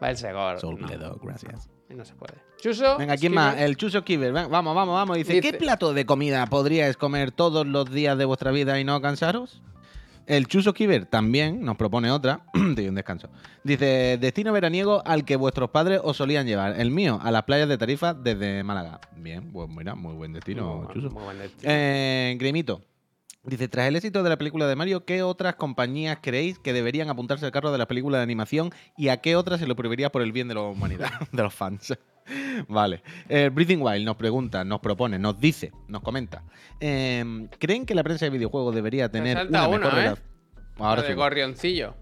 [0.00, 0.60] Valcegor.
[0.60, 1.68] Soul no, Bledo, gracias.
[1.90, 2.34] no, no se puede.
[2.58, 2.96] Chuso.
[2.96, 3.58] Venga, ¿quién más?
[3.58, 4.32] El Chuso Kiver.
[4.32, 5.16] Vamos, vamos, vamos.
[5.18, 8.84] Dice, Dice- ¿qué plato de comida podríais comer todos los días de vuestra vida y
[8.84, 9.60] no cansaros?
[10.26, 12.46] El Chuso Kiver también nos propone otra.
[12.54, 13.28] Te doy un descanso.
[13.62, 16.80] Dice, destino veraniego al que vuestros padres os solían llevar.
[16.80, 19.00] El mío, a las playas de Tarifa desde Málaga.
[19.16, 21.10] Bien, pues mira, muy buen destino, Muy Chuso.
[21.10, 21.70] muy buen destino.
[21.70, 22.80] Eh, Grimito.
[23.46, 27.10] Dice, tras el éxito de la película de Mario, ¿qué otras compañías creéis que deberían
[27.10, 30.10] apuntarse al carro de la película de animación y a qué otras se lo prohibiría
[30.10, 31.92] por el bien de la humanidad, de los fans?
[32.68, 33.02] vale.
[33.28, 36.42] Eh, Breathing Wild nos pregunta, nos propone, nos dice, nos comenta.
[36.80, 40.14] em, ¿Creen que la prensa de videojuegos debería tener salta una ¿eh?
[40.78, 41.94] Ahora de gorrioncillo.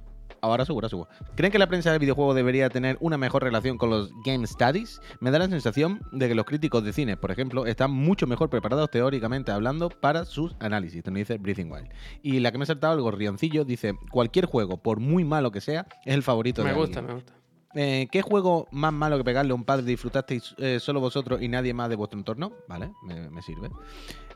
[0.44, 1.08] Ahora subo, ahora subo.
[1.36, 5.00] ¿Creen que la prensa de videojuegos debería tener una mejor relación con los game studies?
[5.20, 8.50] Me da la sensación de que los críticos de cine, por ejemplo, están mucho mejor
[8.50, 11.06] preparados teóricamente hablando para sus análisis.
[11.06, 11.90] Nos dice Breathing Wild.
[12.22, 15.60] Y la que me ha saltado, el gorrioncillo, dice: cualquier juego, por muy malo que
[15.60, 17.16] sea, es el favorito Me de gusta, alguien".
[17.18, 17.38] me gusta.
[17.76, 21.46] Eh, ¿Qué juego más malo que pegarle a un padre disfrutasteis eh, solo vosotros y
[21.46, 22.52] nadie más de vuestro entorno?
[22.68, 23.70] Vale, me, me sirve.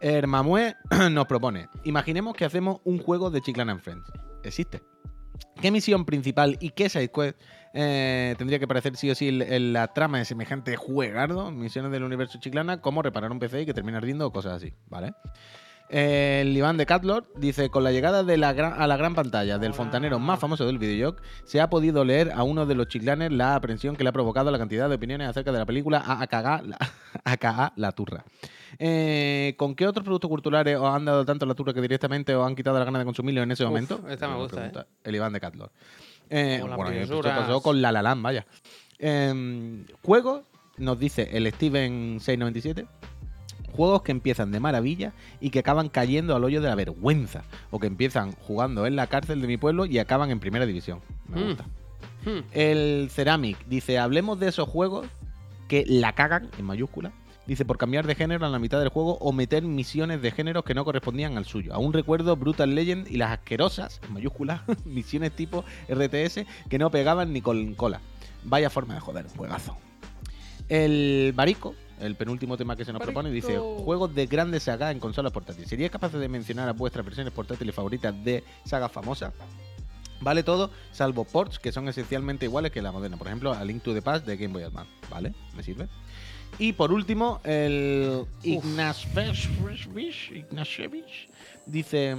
[0.00, 0.76] Hermamue
[1.10, 4.06] nos propone: Imaginemos que hacemos un juego de Chiclana and Friends.
[4.44, 4.80] Existe.
[5.60, 7.40] ¿Qué misión principal y qué sidequest
[7.74, 11.50] eh, tendría que aparecer sí o sí en- la trama de semejante juegardo?
[11.50, 14.72] Misiones del universo Chiclana, como reparar un PC y que termine ardiendo o cosas así,
[14.88, 15.12] ¿vale?
[15.88, 19.58] El Iván de Catlord dice, con la llegada de la gran- a la gran pantalla
[19.58, 23.30] del fontanero más famoso del videojuego, se ha podido leer a uno de los chiclanes
[23.32, 26.62] la aprensión que le ha provocado la cantidad de opiniones acerca de la película AKA
[26.62, 26.76] la,
[27.24, 28.24] AKA la turra.
[28.78, 32.44] Eh, ¿Con qué otros productos culturales os han dado tanto la turra que directamente os
[32.46, 34.00] han quitado la gana de consumirlo en ese Uf, momento?
[34.08, 35.70] esta me gusta, pregunta El Iván de Catlord.
[36.28, 38.44] Eh, bueno, esto pasó con La La Land, vaya.
[38.98, 40.42] Eh, juegos,
[40.78, 42.86] nos dice el Steven 697.
[43.72, 47.42] Juegos que empiezan de maravilla y que acaban cayendo al hoyo de la vergüenza.
[47.70, 51.00] O que empiezan jugando en la cárcel de mi pueblo y acaban en primera división.
[51.28, 51.46] Me Mm.
[51.46, 51.64] gusta.
[52.24, 52.40] Hmm.
[52.52, 55.06] El Ceramic dice, hablemos de esos juegos
[55.68, 57.12] que la cagan, en mayúscula,
[57.46, 60.64] Dice, por cambiar de género a la mitad del juego o meter misiones de géneros
[60.64, 61.72] que no correspondían al suyo.
[61.74, 67.32] Aún recuerdo Brutal Legend y las asquerosas, en mayúsculas, misiones tipo RTS que no pegaban
[67.32, 68.00] ni con cola.
[68.42, 69.76] Vaya forma de joder, juegazo.
[70.68, 75.00] El Barico, el penúltimo tema que se nos propone, dice, juegos de grandes sagas en
[75.00, 75.68] consolas portátiles.
[75.68, 79.32] ¿Sería capaz de mencionar a vuestras versiones portátiles favoritas de sagas famosas?
[80.20, 83.16] Vale todo, salvo ports que son esencialmente iguales que la moderna.
[83.16, 84.90] Por ejemplo, a Link to the Past de Game Boy Advance.
[85.10, 85.34] ¿Vale?
[85.54, 85.88] ¿Me sirve?
[86.58, 89.50] Y por último, el Ignashevich
[91.66, 92.16] dice,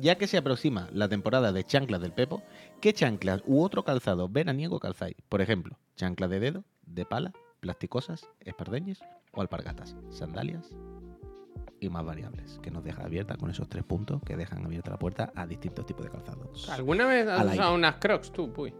[0.00, 2.42] ya que se aproxima la temporada de chanclas del Pepo,
[2.80, 5.16] ¿qué chanclas u otro calzado veraniego calzáis?
[5.28, 9.00] Por ejemplo, chanclas de dedo, de pala, plasticosas, espardeñes
[9.32, 10.70] o alpargatas, sandalias
[11.78, 14.98] y más variables, que nos deja abierta con esos tres puntos que dejan abierta la
[14.98, 16.68] puerta a distintos tipos de calzados.
[16.68, 17.74] ¿Alguna vez has usado aire.
[17.74, 18.74] unas crocs tú, Puy?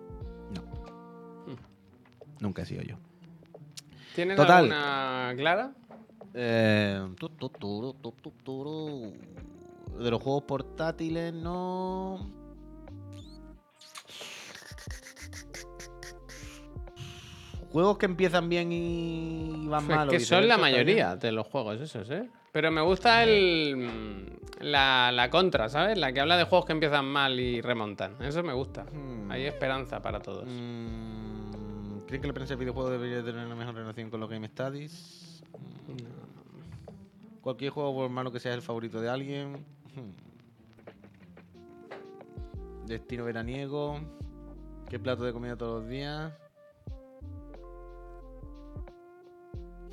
[2.41, 2.97] Nunca he sido yo.
[4.15, 4.73] ¿Tienes Total.
[4.73, 5.73] alguna clara?
[6.35, 9.13] Eh, tu, tu, tu.
[9.99, 12.40] De los juegos portátiles, no.
[17.73, 20.09] Juegos que empiezan bien y van Pues mal.
[20.09, 22.29] que son la mayoría de los juegos esos, ¿eh?
[22.53, 25.97] Pero me gusta el la, la contra, ¿sabes?
[25.97, 28.21] La que habla de juegos que empiezan mal y remontan.
[28.21, 28.85] Eso me gusta.
[28.93, 29.31] Hmm.
[29.31, 30.45] Hay esperanza para todos.
[30.47, 34.49] Mm, ¿Creen que la prensa del videojuego debería tener una mejor relación con los Game
[34.49, 35.45] Studies?
[35.87, 37.41] Mm.
[37.41, 39.65] Cualquier juego, por malo que sea, el favorito de alguien.
[39.95, 40.11] Hmm.
[42.87, 44.01] Destino veraniego.
[44.89, 46.33] ¿Qué plato de comida todos los días?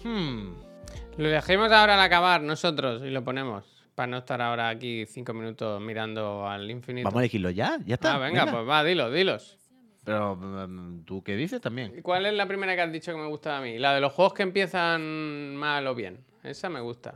[0.04, 0.54] Hmm.
[1.18, 3.66] Lo dejemos ahora al acabar nosotros y lo ponemos.
[3.96, 7.06] Para no estar ahora aquí cinco minutos mirando al infinito.
[7.06, 8.14] Vamos a elegirlo ya, ya está.
[8.16, 9.58] ah, venga, pues va, dilo, dilos.
[10.04, 12.02] Pero, mm, ¿tú qué dices también?
[12.04, 13.80] ¿Cuál es la primera que has dicho que me gusta a mí?
[13.80, 16.24] La de los juegos que empiezan mal o bien.
[16.44, 17.16] Esa me gusta.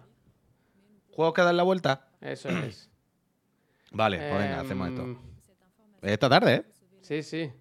[1.13, 2.07] ¿Juegos que dan la vuelta?
[2.19, 2.89] Eso es.
[3.91, 5.03] Vale, pues venga, hacemos esto.
[5.03, 5.17] Em,
[6.01, 6.65] Esta tarde, ¿eh?
[7.01, 7.51] Sí, sí.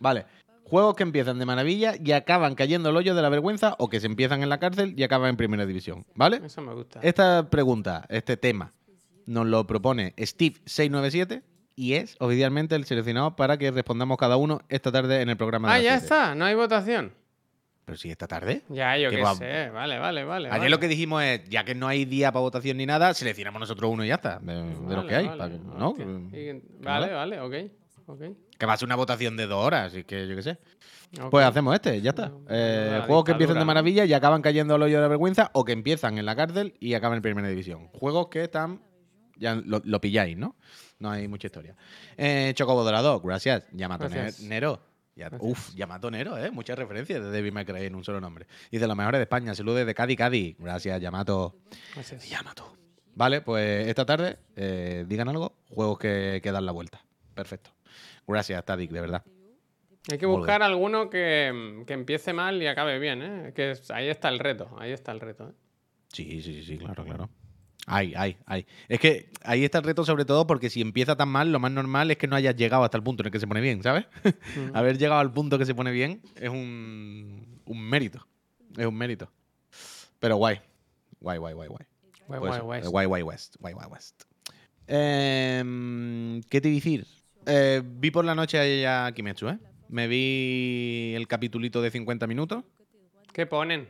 [0.00, 0.26] Vale.
[0.68, 4.00] Juegos que empiezan de maravilla y acaban cayendo el hoyo de la vergüenza o que
[4.00, 6.04] se empiezan en la cárcel y acaban en primera división.
[6.16, 6.40] ¿Vale?
[6.44, 6.98] Eso me gusta.
[7.02, 8.72] Esta pregunta, este tema,
[9.26, 11.42] nos lo propone Steve697
[11.76, 15.68] y es oficialmente el seleccionado para que respondamos cada uno esta tarde en el programa
[15.68, 16.34] de Ah, ya está.
[16.34, 17.12] No hay votación.
[17.84, 18.62] Pero si esta tarde.
[18.68, 19.70] Ya, yo Que qué va- sé.
[19.70, 20.48] Vale, vale, vale.
[20.48, 20.70] Ayer vale.
[20.70, 23.88] lo que dijimos es, ya que no hay día para votación ni nada, seleccionamos nosotros
[23.88, 25.26] uno y ya está, de, de los que hay.
[25.28, 25.60] vale,
[26.80, 27.54] Vale, vale, ok.
[28.06, 28.22] ok,
[28.58, 30.58] Que va a ser una votación de dos horas, así que yo qué sé.
[31.30, 32.32] Pues hacemos este, ya está.
[32.48, 35.64] Eh, juegos que empiezan de maravilla y acaban cayendo al hoyo de la vergüenza o
[35.64, 37.88] que empiezan en la cárcel y acaban en primera división.
[37.88, 38.82] Juegos que están.
[39.38, 40.56] Ya lo, lo pilláis, ¿no?
[40.98, 41.76] No hay mucha historia.
[42.16, 43.64] Eh, Chocobo Dorado, gracias.
[43.72, 44.40] Yamato Gracias.
[44.40, 44.80] Ne- Nero.
[45.14, 46.50] Ya- uf, Yamato Nero, ¿eh?
[46.50, 48.46] Muchas referencias de David McRae en un solo nombre.
[48.70, 49.54] Y de los mejores de España.
[49.54, 50.56] Saludos de Cádiz, Cádiz.
[50.58, 51.54] Gracias, Yamato.
[51.94, 52.28] Gracias.
[52.28, 52.76] Yamato.
[53.14, 55.54] Vale, pues esta tarde, eh, digan algo.
[55.70, 57.02] Juegos que, que dan la vuelta.
[57.34, 57.70] Perfecto.
[58.26, 59.24] Gracias, Tadik, de verdad.
[60.10, 63.52] Hay que buscar alguno que, que empiece mal y acabe bien, ¿eh?
[63.54, 64.68] Que ahí está el reto.
[64.78, 65.48] Ahí está el reto.
[65.48, 65.52] ¿eh?
[66.12, 67.28] Sí, sí, sí, sí, claro, claro.
[67.88, 68.66] Ay, ay, ay.
[68.88, 71.70] Es que ahí está el reto sobre todo porque si empieza tan mal, lo más
[71.72, 73.82] normal es que no hayas llegado hasta el punto en el que se pone bien,
[73.82, 74.06] ¿sabes?
[74.74, 78.26] Haber llegado al punto que se pone bien es un, un mérito.
[78.76, 79.30] Es un mérito.
[80.20, 80.60] Pero guay.
[81.20, 81.86] Guay, guay, guay, guay.
[82.28, 82.80] Guay, Pues guay, guay.
[82.82, 83.56] eh, guay, guay West.
[83.60, 84.22] Guay, guay West.
[84.86, 87.06] ¿Qué te decir?
[87.46, 89.58] Eh, vi por la noche a Kimetsu, ¿eh?
[89.88, 92.64] Me vi el capitulito de 50 minutos.
[93.32, 93.88] ¿Qué ponen?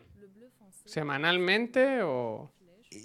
[0.84, 2.52] ¿Semanalmente o...?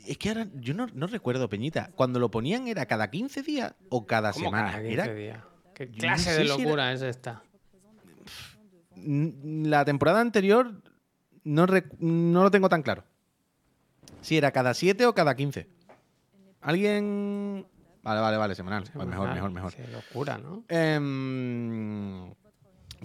[0.08, 1.89] Es que ahora yo no, no recuerdo, Peñita.
[1.95, 4.72] Cuando lo ponían era cada 15 días o cada ¿Cómo semana.
[4.72, 5.43] cada Era 15 días?
[5.74, 7.43] ¿Qué no clase sé de si era- locura es esta?
[9.04, 10.82] La temporada anterior
[11.43, 13.04] no, rec- no lo tengo tan claro.
[14.22, 15.68] Si era cada 7 o cada 15.
[16.62, 17.66] ¿Alguien...?
[18.04, 18.84] Vale, vale, vale, semanal.
[18.91, 19.74] Pues mejor, mejor, mejor.
[19.74, 20.64] Qué locura, ¿no?
[20.68, 22.34] Em,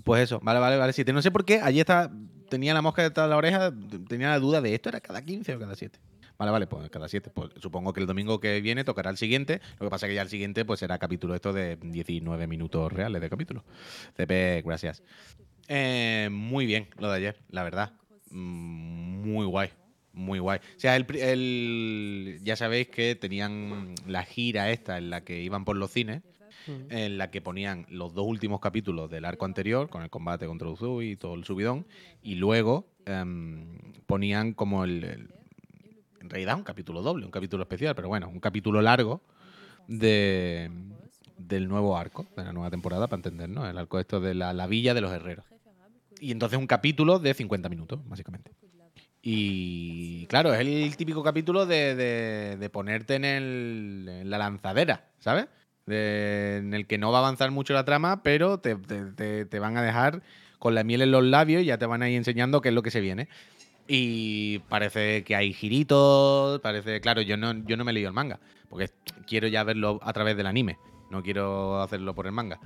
[0.05, 0.93] pues eso, vale, vale, vale.
[0.93, 1.13] Siete.
[1.13, 2.11] No sé por qué, allí está,
[2.49, 3.73] tenía la mosca detrás de la oreja,
[4.09, 5.99] tenía la duda de esto era cada 15 o cada 7.
[6.39, 7.31] Vale, vale, pues cada 7.
[7.31, 9.61] Pues supongo que el domingo que viene tocará el siguiente.
[9.79, 12.93] Lo que pasa es que ya el siguiente pues será capítulo esto de 19 minutos
[12.93, 13.65] reales de capítulo.
[14.17, 15.03] CP, gracias.
[15.69, 17.93] Eh, muy bien lo de ayer, la verdad.
[18.31, 19.71] Mm, Muy guay.
[20.17, 20.59] Muy guay.
[20.59, 25.65] O sea, el, el- ya sabéis que tenían la gira esta en la que iban
[25.65, 26.23] por los cines
[26.69, 26.91] Mm.
[26.91, 30.69] en la que ponían los dos últimos capítulos del arco anterior, con el combate contra
[30.69, 31.87] Uzui y todo el subidón,
[32.25, 35.29] y luego em, ponían como el, el-
[36.21, 39.21] En realidad un capítulo doble, un capítulo especial, pero bueno, un capítulo largo
[39.87, 40.71] de,
[41.39, 44.67] del nuevo arco, de la nueva temporada, para entendernos, el arco esto de la, la
[44.67, 45.45] villa de los herreros.
[46.19, 48.51] Y entonces un capítulo de 50 minutos, básicamente.
[49.29, 55.49] Y claro, es el típico capítulo de, de- ponerte en, el- la lanzadera, ¿sabes?
[55.89, 59.59] En el que no va a avanzar mucho la trama, pero te, te- te- te
[59.59, 60.23] van a dejar
[60.61, 62.75] con la miel en los labios y ya te van a ir enseñando qué es
[62.77, 63.29] lo que se viene.
[63.89, 68.15] Y parece que hay giritos, parece, claro, yo no, yo no me he leído el
[68.15, 68.91] manga, porque
[69.27, 70.79] quiero ya verlo a través del anime,
[71.11, 72.61] no quiero hacerlo por el manga.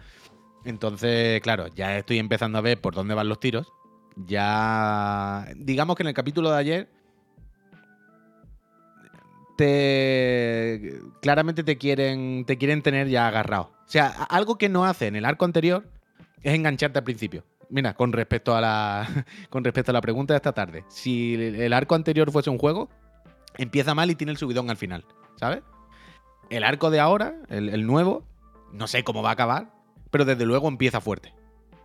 [0.66, 3.72] Entonces, claro, ya estoy empezando a ver por dónde van los tiros.
[4.16, 6.88] Ya, digamos que en el capítulo de ayer,
[9.56, 13.72] te claramente te quieren, te quieren tener ya agarrado.
[13.86, 15.84] O sea, algo que no hace en el arco anterior
[16.42, 17.44] es engancharte al principio.
[17.68, 21.72] Mira, con respecto a la, con respecto a la pregunta de esta tarde, si el
[21.72, 22.88] arco anterior fuese un juego,
[23.58, 25.04] empieza mal y tiene el subidón al final,
[25.36, 25.62] ¿sabes?
[26.48, 28.24] El arco de ahora, el, el nuevo,
[28.72, 29.70] no sé cómo va a acabar,
[30.11, 31.34] pero desde luego empieza fuerte.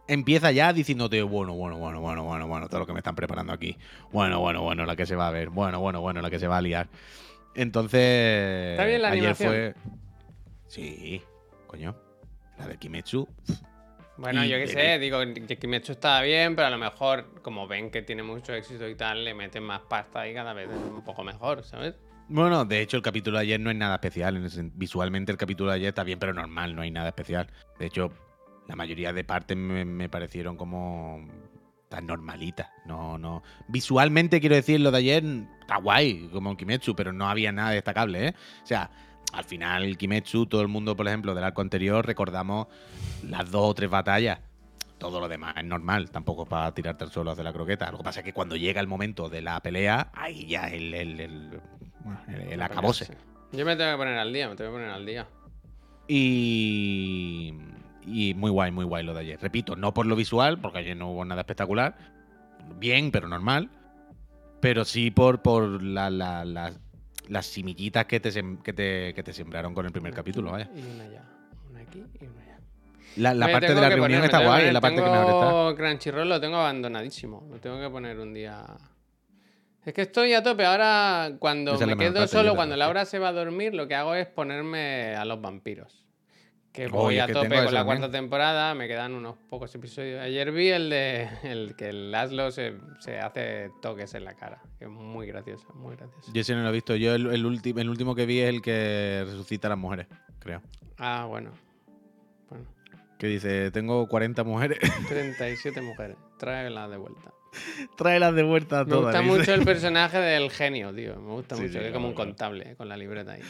[0.08, 3.54] Empieza ya diciéndote, bueno, bueno, bueno, bueno, bueno, bueno, todo lo que me están preparando
[3.54, 3.76] aquí.
[4.12, 5.50] Bueno, bueno, bueno, la que se va a ver.
[5.50, 6.88] Bueno, bueno, bueno, la que se va a liar.
[7.56, 8.72] Entonces.
[8.72, 9.50] Está bien la ayer animación.
[9.50, 9.76] fue.
[10.68, 11.22] Sí,
[11.68, 11.96] coño.
[12.60, 13.28] La de Kimetsu.
[14.18, 15.18] Bueno, Y yo qué sé, digo
[15.60, 19.26] Kimetsu está bien, pero a lo mejor, como ven que tiene mucho éxito y tal,
[19.26, 21.96] le meten más pasta y cada vez es un poco mejor, ¿sabes?
[22.28, 24.42] Bueno, de hecho, el capítulo de ayer no es nada especial.
[24.74, 27.48] Visualmente, el capítulo de ayer está bien, pero normal, no hay nada especial.
[27.78, 28.10] De hecho,
[28.68, 31.28] la mayoría de partes me, me parecieron como
[31.90, 32.70] tan normalitas.
[32.86, 33.44] No, no.
[33.68, 35.24] Visualmente, quiero decir, lo de ayer
[35.62, 38.34] está guay, como en Kimetsu, pero no había nada destacable, ¿eh?
[38.64, 38.90] O sea,
[39.34, 42.68] al final, Kimetsu, todo el mundo, por ejemplo, del arco anterior, recordamos
[43.24, 44.40] las dos o tres batallas.
[44.98, 47.92] Todo lo demás es normal, tampoco para tirarte al suelo a hacer la croqueta.
[47.92, 50.94] Lo que pasa es que cuando llega el momento de la pelea, ahí ya el,
[50.94, 51.62] el, el,
[52.30, 53.16] el, el acabose.
[53.52, 55.28] Yo me tengo que poner al día, me tengo que poner al día.
[56.08, 57.54] Y,
[58.08, 59.40] y muy guay, muy guay lo de ayer.
[59.42, 61.96] Repito, no por lo visual, porque ayer no hubo nada espectacular.
[62.80, 63.70] Bien, pero normal.
[64.60, 66.80] Pero sí por, por la- la- las-
[67.28, 68.32] las semillitas que te,
[68.64, 70.70] que, te, que te sembraron con el primer Una capítulo, vaya.
[70.76, 71.22] Y una allá.
[71.70, 72.60] Una aquí y una allá.
[73.18, 75.76] La, la parte de la reunión está guay, poner, la parte que mejor está.
[75.84, 77.48] Crunchyroll lo tengo abandonadísimo.
[77.50, 78.64] Lo tengo que poner un día.
[79.86, 80.66] Es que estoy a tope.
[80.66, 82.76] Ahora, cuando Esa es me quedo solo, cuando.
[82.76, 86.05] Laura se va a dormir, lo que hago es ponerme a los vampiros.
[86.76, 90.20] Que Oye, voy a que tope con la cuarta temporada, me quedan unos pocos episodios.
[90.22, 94.62] Ayer vi el de el que el Laszlo se, se hace toques en la cara.
[94.78, 96.34] Que es muy gracioso, muy gracioso.
[96.34, 96.98] Yo ese no lo he visto.
[96.98, 100.08] Yo el, el, ulti- el último que vi es el que resucita a las mujeres,
[100.40, 100.62] creo.
[100.98, 101.52] Ah, bueno.
[102.50, 102.66] Bueno.
[103.18, 106.18] Que dice, tengo 40 mujeres, 37 mujeres.
[106.38, 107.32] Tráelas de vuelta.
[107.96, 109.06] tráelas de vuelta a Me todas.
[109.16, 109.38] gusta dice.
[109.38, 111.16] mucho el personaje del genio, tío.
[111.22, 111.74] Me gusta Sí, mucho.
[111.76, 113.42] sí, que es como un contable con la libreta ahí.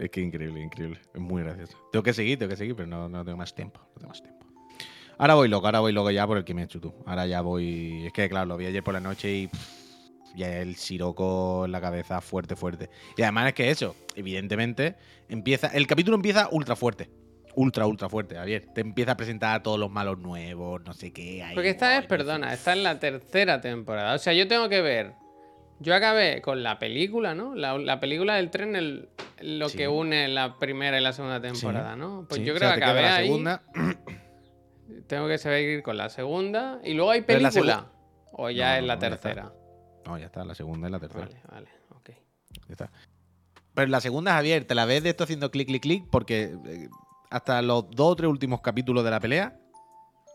[0.00, 0.98] Es que increíble, increíble.
[1.14, 1.76] Es muy gracioso.
[1.92, 3.80] Tengo que seguir, tengo que seguir, pero no, no tengo más tiempo.
[3.94, 4.46] No tengo más tiempo.
[5.18, 6.94] Ahora voy loco, ahora voy loco ya por el Kimetsu, tú.
[7.06, 8.06] Ahora ya voy.
[8.06, 9.46] Es que, claro, lo vi ayer por la noche y.
[9.48, 9.80] pff,
[10.34, 12.88] ya el siroco en la cabeza fuerte, fuerte.
[13.16, 14.96] Y además es que eso, evidentemente,
[15.28, 15.66] empieza.
[15.68, 17.10] El capítulo empieza ultra fuerte.
[17.56, 18.64] Ultra, ultra fuerte, Javier.
[18.72, 21.42] Te empieza a presentar a todos los malos nuevos, no sé qué.
[21.42, 24.14] ahí, Porque esta es, perdona, está en la tercera temporada.
[24.14, 25.12] O sea, yo tengo que ver.
[25.80, 27.54] Yo acabé con la película, ¿no?
[27.54, 29.08] La, la película del tren, el-
[29.42, 29.78] lo Sí.
[29.78, 32.26] que une la primera y la segunda temporada, ¿no?
[32.28, 33.26] Pues Sí, yo o creo sea, que acabé la ahí.
[33.26, 33.62] segunda.
[35.06, 36.80] Tengo que seguir con la segunda.
[36.84, 37.86] Y luego hay película.
[38.32, 39.20] O ya No, es la no, ya está.
[39.28, 39.52] tercera.
[40.06, 41.26] No, ya está, la segunda y la tercera.
[41.26, 42.10] Vale, vale, ok.
[42.68, 42.90] Ya está.
[43.74, 46.88] Pero la segunda, Javier, te la ves de esto haciendo clic, clic, clic, porque eh,
[47.30, 49.56] hasta los dos o tres últimos capítulos de la pelea,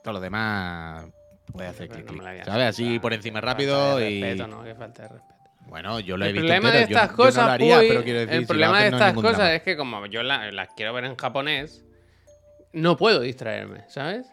[0.04, 1.06] todo lo demás
[1.52, 2.22] puede hacer clic, clic.
[2.46, 2.68] ¿Sabes?
[2.70, 4.22] Así por encima rápido y.
[4.22, 4.64] Respeto, ¿no?
[4.64, 5.35] Qué falta de respeto.
[5.66, 6.46] Bueno, yo lo he El visto.
[6.48, 8.40] problema de entero, yo- estas yo, cosas, no lo haría, Puy, pero quiero decir, el
[8.42, 9.54] si problema de no estas cosas drama.
[9.56, 11.84] es que como yo la- las quiero ver en japonés,
[12.74, 14.28] no puedo distraerme, ¿sabes?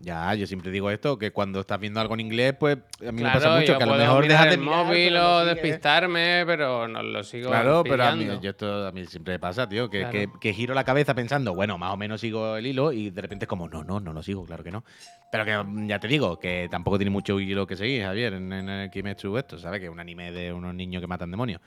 [0.00, 3.22] Ya, yo siempre digo esto, que cuando estás viendo algo en inglés, pues a mí
[3.22, 7.02] me pasa mucho, que a lo mejor dejas de mirar, móvil o despistarme, pero no
[7.02, 10.00] lo sigo Claro, pero a mí, yo esto a mí siempre me pasa, tío, que,
[10.00, 10.12] Claro.
[10.12, 13.22] que- que giro la cabeza pensando, bueno, más o menos sigo el hilo y de
[13.22, 14.84] repente es como, no, no, no lo sigo, claro que no.
[15.32, 18.52] Pero que mm, ya te digo, que tampoco tiene mucho hilo que seguir, Javier, en,
[18.52, 19.80] en el Kimetsu esto, ¿sabes?
[19.80, 21.60] Que es un anime de unos niños que matan demonios.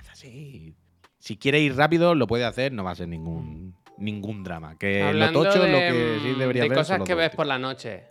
[0.00, 0.74] Es así.
[1.18, 4.76] Si quiere ir rápido, lo puede hacer, no va a ser ningún ningún drama.
[4.76, 6.78] Que Hablando lo tocho, de, lo que sí mm, debería de ver.
[6.78, 8.04] cosas que ves por la noche.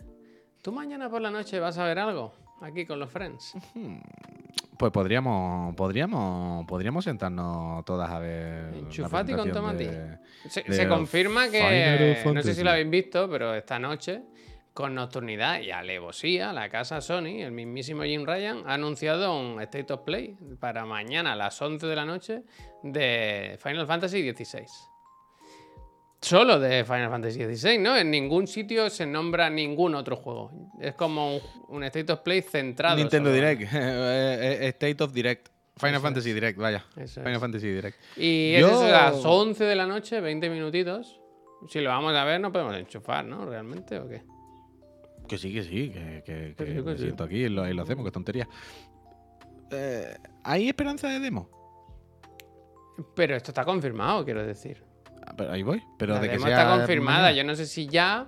[0.62, 2.32] ¿Tú mañana por la noche vas a ver algo?
[2.62, 3.54] Aquí con los friends.
[4.78, 8.72] Pues podríamos, podríamos, podríamos sentarnos todas a ver.
[8.74, 9.84] Enchufati con Tomati.
[9.84, 10.18] de-
[10.48, 14.22] Se, de se confirma que, no sé si lo habéis visto, pero esta noche,
[14.72, 19.92] con nocturnidad y alevosía, la casa Sony, el mismísimo Jim Ryan, ha anunciado un State
[19.92, 22.42] of Play para mañana a las 11 de la noche
[22.82, 24.64] de Final Fantasy XVI.
[26.30, 27.96] Solo de Final Fantasy XVI, ¿no?
[27.96, 30.52] En ningún sitio se nombra ningún otro juego.
[30.80, 32.96] Es como un, un State of Play centrado.
[32.96, 33.62] Nintendo Direct.
[33.74, 35.48] eh, eh, State of Direct.
[35.76, 36.84] Final Eso Fantasy Direct, vaya.
[36.96, 37.40] Eso Final es.
[37.40, 37.98] Fantasy Direct.
[38.16, 41.20] Y es Yo- eso, a las 11 de la noche, 20 minutitos.
[41.68, 43.44] Si lo vamos a ver, no podemos enchufar, ¿no?
[43.46, 44.22] ¿Realmente o qué?
[45.26, 47.02] Que sí, que sí, que, que- Que que sí, que me sí.
[47.02, 48.48] siento aquí y lo, y lo hacemos, que tontería.
[49.72, 51.48] Eh, ¿Hay esperanza de demo?
[53.16, 54.84] Pero esto está confirmado, quiero decir.
[55.36, 55.82] Pero ahí voy.
[55.98, 57.18] Pero la de que demo sea está confirmada.
[57.28, 57.32] mañana.
[57.36, 58.26] Yo no sé si ya.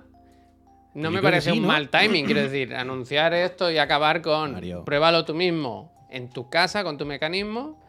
[0.95, 1.67] No Yo me que parece sí, un ¿no?
[1.69, 4.85] mal timing, quiero decir, anunciar esto y acabar con Mario.
[4.85, 7.81] pruébalo tú mismo en tu casa con tu mecanismo.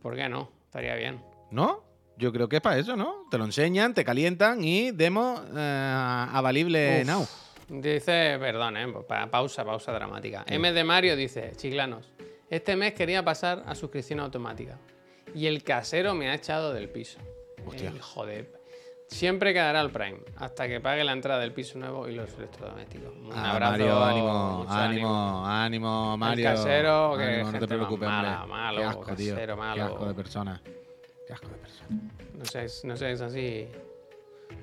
[0.00, 0.50] ¿Por qué no?
[0.66, 1.20] Estaría bien.
[1.50, 1.84] ¿No?
[2.16, 3.24] Yo creo que es para eso, ¿no?
[3.30, 7.06] Te lo enseñan, te calientan y demo eh, avalible Uf.
[7.08, 7.26] now.
[7.68, 10.44] Dice, perdón, eh, pa- pausa, pausa dramática.
[10.46, 12.10] M de Mario dice, chiclanos,
[12.48, 14.78] este mes quería pasar a suscripción automática
[15.34, 17.18] y el casero me ha echado del piso.
[17.66, 17.90] Hostia.
[17.90, 18.64] El joder.
[19.06, 23.12] Siempre quedará el Prime hasta que pague la entrada del piso nuevo y los electrodomésticos.
[23.14, 23.72] Un Ah, abrazo.
[23.72, 26.48] Mario, ánimo, ánimo, ánimo, Mario.
[26.48, 29.34] El casero, que Ánimo, no te preocupes, mala, malo, Qué asco, tío.
[29.34, 29.84] casero Qué malo.
[29.84, 30.62] asco de persona.
[31.26, 32.00] Qué asco de persona.
[32.38, 33.68] No sé, no sé, es así.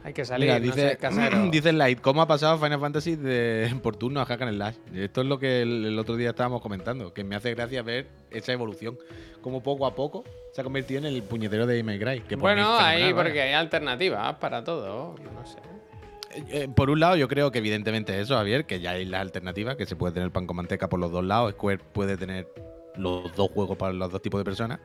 [0.03, 1.45] Hay que salir, Mira, dice, casero.
[1.51, 4.75] dice Light, ¿cómo ha pasado Final Fantasy de, por turno a Hack and Slash?
[4.95, 8.07] Esto es lo que el, el otro día estábamos comentando, que me hace gracia ver
[8.31, 8.97] esa evolución.
[9.41, 12.21] Como poco a poco se ha convertido en el puñetero de May Cry.
[12.21, 13.43] Que bueno, ahí porque vaya.
[13.43, 15.57] hay alternativas para todo, no sé.
[16.33, 19.21] Eh, eh, por un lado, yo creo que evidentemente eso, Javier, que ya hay las
[19.21, 21.53] alternativas, que se puede tener pan con manteca por los dos lados.
[21.53, 22.47] Square puede tener
[22.95, 24.79] los dos juegos para los dos tipos de personas.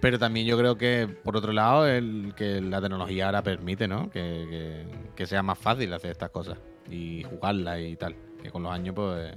[0.00, 4.08] Pero también yo creo que, por otro lado, el, que la tecnología ahora permite, ¿no?
[4.10, 6.56] Que, que- que sea más fácil hacer estas cosas
[6.90, 8.14] y jugarlas y tal.
[8.42, 9.32] Que con los años, pues.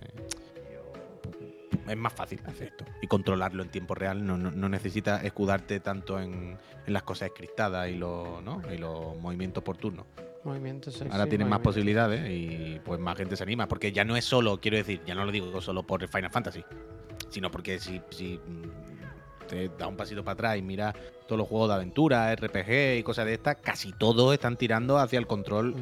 [1.90, 2.86] Es más fácil hacer esto.
[3.02, 4.26] Y controlarlo en tiempo real.
[4.26, 8.62] No, no, no necesitas escudarte tanto en, en las cosas scriptadas y los, ¿no?
[8.74, 10.06] y los movimientos por turno.
[10.46, 13.68] Movimiento sexy, Ahora tienen más posibilidades y pues más gente se anima.
[13.68, 16.64] Porque ya no es solo, quiero decir, ya no lo digo solo por Final Fantasy,
[17.30, 18.40] sino porque si, si
[19.48, 20.94] te da un pasito para atrás y mira
[21.28, 25.20] todos los juegos de aventura, RPG y cosas de estas, casi todos están tirando hacia
[25.20, 25.76] el control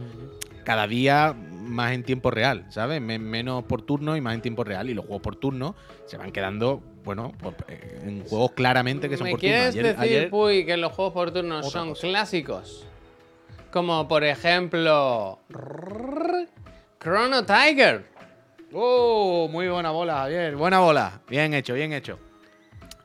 [0.64, 3.02] cada día más en tiempo real, ¿sabes?
[3.02, 4.90] Me- menos por turno y más en tiempo real.
[4.90, 9.18] Y los juegos por turno se van quedando, bueno, por- eh, en juegos claramente que
[9.18, 9.54] son ¿Me por turno.
[9.54, 12.08] quieres Ayer- decir, ayer- Puy, que los juegos por turnos Otra son cosa.
[12.08, 12.86] clásicos?
[13.72, 15.40] Como por ejemplo.
[17.00, 18.06] Chrono Tiger.
[18.74, 19.48] ¡Oh!
[19.52, 20.56] Muy buena bola, Javier.
[20.56, 21.22] Buena bola.
[21.28, 22.20] Bien hecho, bien hecho.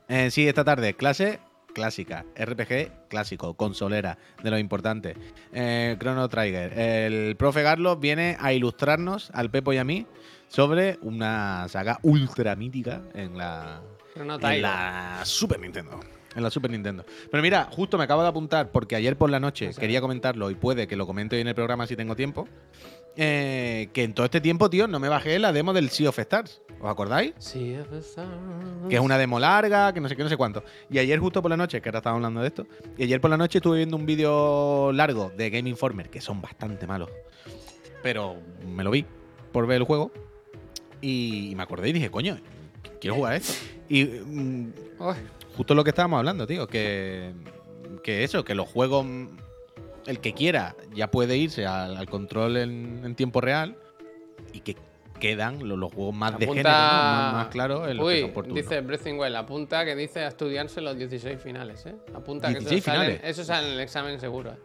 [0.08, 1.40] Eh, sí, esta tarde, clase
[1.74, 2.24] clásica.
[2.34, 5.14] RPG clásico, consolera, de lo importante.
[5.52, 6.78] Eh, Chrono Trigger.
[6.78, 10.06] El profe Carlos viene a ilustrarnos al Pepo y a mí
[10.48, 13.82] sobre una saga ultra mítica en la,
[14.14, 14.60] Chrono en Tiger.
[14.62, 16.00] la Super Nintendo.
[16.34, 17.04] En la Super Nintendo.
[17.30, 19.80] Pero mira, justo me acabo de apuntar porque ayer por la noche O sea.
[19.80, 22.48] quería comentarlo y puede que lo comente hoy en el programa si tengo tiempo.
[23.16, 26.18] Eh, que en todo este tiempo, tío, no me bajé la demo del Sea of
[26.18, 26.60] Stars.
[26.80, 27.32] ¿Os acordáis?
[27.38, 28.30] Sea of Stars.
[28.88, 30.62] Que es una demo larga, que no sé qué, no sé cuánto.
[30.90, 32.66] Y ayer justo por la noche, que ahora estaba hablando de esto,
[32.98, 36.42] y ayer por la noche estuve viendo un vídeo largo de Game Informer, que son
[36.42, 37.10] bastante malos.
[38.02, 38.36] Pero
[38.66, 39.06] me lo vi
[39.52, 40.12] por ver el juego
[41.00, 42.38] y, me acordé y dije, coño,
[43.00, 43.54] quiero jugar esto.
[43.88, 44.72] Y mm,
[45.56, 47.32] justo lo que estábamos hablando, tío, que,
[48.02, 49.06] que eso, que los juegos,
[50.06, 53.76] el que quiera ya puede irse al, al control en, en tiempo real
[54.52, 54.76] y que
[55.18, 56.74] quedan los, los juegos más de género, ¿no?
[56.74, 60.80] más, más claros, en los que son dice Breathing Well, apunta que dice a estudiarse
[60.82, 61.94] los 16 finales, ¿eh?
[62.14, 63.20] Apunta que 16 eso sale, finales.
[63.24, 64.58] eso sale en el examen seguro, ¿eh?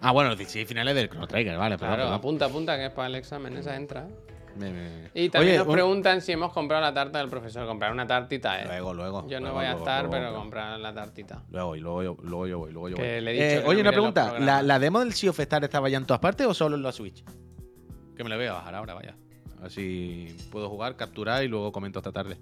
[0.00, 2.14] Ah, bueno, los 16 finales del Chrono Trigger, vale, perdón, Claro, perdón.
[2.18, 4.06] apunta, apunta que es para el examen, esa entra.
[4.08, 4.14] ¿eh?
[5.14, 7.66] Y también Oye, nos un- preguntan si hemos comprado la tarta del profesor.
[7.66, 8.66] Comprar una tartita, ¿eh?
[8.66, 9.26] Luego, luego.
[9.28, 10.38] Yo no luego, voy a luego, estar, luego, pero luego.
[10.40, 11.42] comprar la tartita.
[11.50, 13.20] Luego, y luego yo, luego yo voy, luego yo Que voy.
[13.22, 14.38] le he dicho Eh, que no oye, una pregunta.
[14.38, 16.92] ¿La, demo del Sea of Stars estaba ya en todas partes o solo en la
[16.92, 17.24] Switch?
[18.16, 19.16] Que me la voy a bajar ahora, vaya.
[19.58, 22.36] A ver si puedo jugar, capturar y luego comento esta tarde.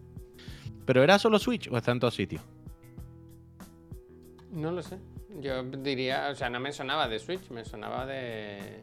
[0.85, 2.43] ¿Pero era solo Switch o está en todos sitios?
[4.53, 4.99] No lo sé.
[5.41, 8.81] Yo diría, o sea, no me sonaba de Switch, me sonaba de.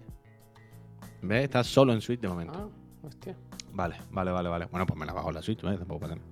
[1.21, 1.43] ¿Ves?
[1.45, 2.53] Está solo en Switch de momento.
[2.55, 3.35] Ah, hostia.
[3.71, 4.65] Vale, vale, vale, vale.
[4.65, 5.77] Bueno, pues me la bajo la Switch, ¿vale?
[5.77, 6.27] Tampoco pasa nada.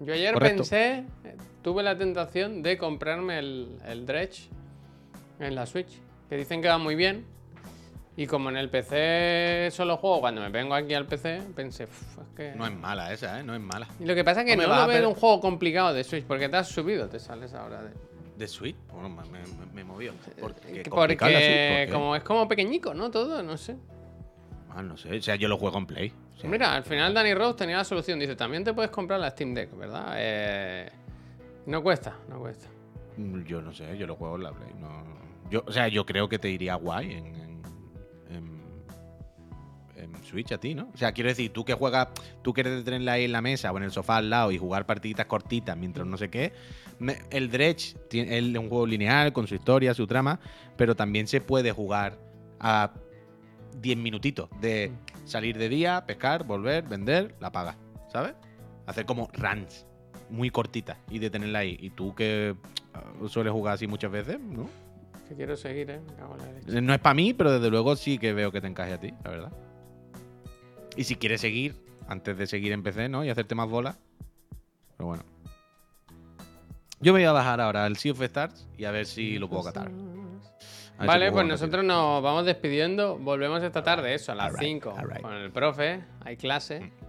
[0.00, 0.56] Yo ayer Correcto.
[0.58, 4.48] pensé, eh, tuve la tentación de comprarme el, el Dredge
[5.38, 7.24] en la Switch, que dicen que va muy bien.
[8.16, 12.18] Y como en el PC solo juego cuando me vengo aquí al PC, pensé, "Uf,
[12.18, 12.52] es que.
[12.54, 13.42] No es mala esa, ¿eh?
[13.44, 13.86] No es mala.
[13.98, 16.04] Y lo que pasa es que no vas lo a veo un juego complicado de
[16.04, 17.90] Switch, porque te has subido, te sales ahora de.
[18.36, 18.76] ¿De Switch?
[18.92, 19.40] Bueno, me, me,
[19.74, 20.12] me movió.
[20.40, 21.92] Porque, Porque complicado la Switch, ¿por qué?
[21.92, 23.10] como es como pequeñico, ¿no?
[23.10, 23.76] Todo, no sé.
[24.74, 25.16] Ah, no sé.
[25.18, 26.12] O sea, yo lo juego en Play.
[26.36, 28.18] O sea, Mira, al final Danny Rose tenía la solución.
[28.18, 30.14] Dice, también te puedes comprar la Steam Deck, ¿verdad?
[30.16, 30.88] Eh,
[31.66, 32.68] no cuesta, no cuesta.
[33.16, 34.70] Mm, Yo no sé, yo lo juego en la Play.
[34.80, 35.04] No,
[35.50, 37.62] Yo, o sea, yo creo que te iría guay en, en,
[38.30, 38.62] en-
[39.96, 40.88] en Switch a ti, ¿no?
[40.94, 42.08] O sea, quiero decir, tú que juegas,
[42.42, 44.86] tú quieres tenerla ahí en la mesa o en el sofá al lado y jugar
[44.86, 46.52] partiditas cortitas mientras no sé qué.
[47.00, 50.38] me- el Dredge tiene, es un juego lineal con su historia, su trama,
[50.76, 52.16] pero también se puede jugar
[52.60, 52.92] a
[53.80, 54.92] 10 minutitos de
[55.24, 57.76] salir de día, pescar, volver, vender, la pagas,
[58.08, 58.34] ¿sabes?
[58.86, 59.86] Hacer como runs
[60.28, 61.76] muy cortitas y de tenerla ahí.
[61.80, 62.54] Y tú que
[63.20, 64.68] uh, sueles jugar así muchas veces, ¿no?
[65.28, 66.00] Que quiero seguir, ¿eh?
[66.18, 66.80] La leche.
[66.80, 69.12] No es para mí, pero desde luego sí que veo que te encaje a ti,
[69.24, 69.52] la verdad.
[70.96, 71.76] Y si quieres seguir,
[72.08, 73.24] antes de seguir en PC, ¿no?
[73.24, 73.98] Y hacerte más bolas.
[74.96, 75.22] Pero bueno.
[77.00, 79.48] Yo me voy a bajar ahora el Sea of Stars y a ver si lo
[79.48, 79.90] puedo catar.
[81.06, 83.18] Vale, pues nosotros nos vamos despidiendo.
[83.18, 84.94] Volvemos esta tarde, eso, a las Alright, 5.
[84.98, 85.22] alright.
[85.22, 86.80] Con el profe, hay clase.
[86.80, 87.00] rápido.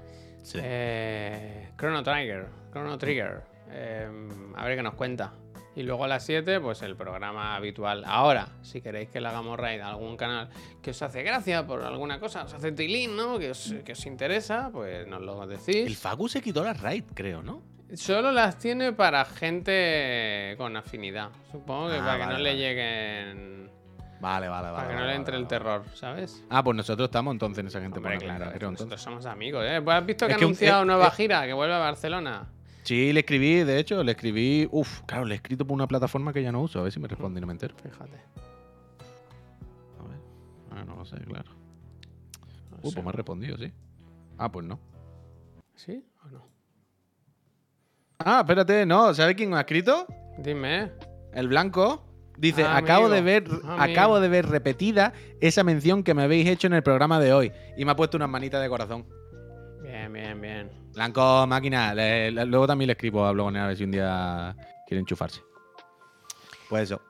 [0.44, 0.60] Sí.
[0.62, 2.48] Eh, Chrono Trigger.
[2.72, 3.42] Chrono Trigger.
[3.70, 4.08] Eh,
[4.56, 5.34] a ver qué nos cuenta.
[5.74, 8.04] Y luego a las 7, pues el programa habitual.
[8.06, 10.50] Ahora, si queréis que le hagamos raid a algún canal
[10.82, 13.40] que os hace gracia por alguna cosa, os hace tilín, ¿no?
[13.40, 15.88] Que os, que os interesa, pues nos lo decís.
[15.88, 17.62] El Fagu se quitó la raid, creo, ¿no?
[17.94, 21.30] Solo las tiene para gente con afinidad.
[21.52, 23.72] Supongo que Ah, para que vale, no le lleguen.
[24.22, 24.76] Vale, vale, vale.
[24.76, 26.44] Para que no vale, le entre vale, el terror, ¿sabes?
[26.50, 27.98] Ah, pues nosotros estamos entonces en esa gente.
[27.98, 29.02] Hombre, por la claro, creo, nosotros entonces.
[29.04, 29.82] somos amigos, ¿eh?
[29.84, 31.12] Pues has visto que ha un- anunciado eh, nueva eh.
[31.18, 32.48] gira, que vuelve a Barcelona.
[32.84, 34.68] Sí, le escribí, de hecho, le escribí.
[34.72, 36.80] Uf, claro, le he escrito por una plataforma que ya no uso.
[36.80, 37.76] A ver si me responde y no me entero.
[37.82, 38.18] Fíjate.
[40.00, 40.20] A ver.
[40.72, 41.50] Ah, no lo sé, claro.
[42.72, 42.94] No Uh, sé.
[42.96, 43.72] pues me ha respondido, sí.
[44.38, 44.80] Ah, pues no.
[45.76, 46.48] ¿Sí o no?
[48.20, 49.14] Ah, espérate, no.
[49.14, 50.06] ¿Sabes quién me ha escrito?
[50.38, 50.92] Dime.
[51.34, 52.04] El blanco.
[52.38, 53.62] Dice, Ah, acabo de ver, Amigo.
[53.80, 57.52] acabo de ver repetida esa mención que me habéis hecho en el programa de hoy.
[57.78, 59.06] Y me ha puesto unas manitas de corazón.
[59.84, 60.70] Bien, bien, bien.
[60.94, 61.94] Blanco, máquina.
[61.94, 64.56] le- le- luego también le escribo a Blogonear a ver si un día
[64.88, 65.42] quiere enchufarse.
[66.70, 67.02] Pues eso.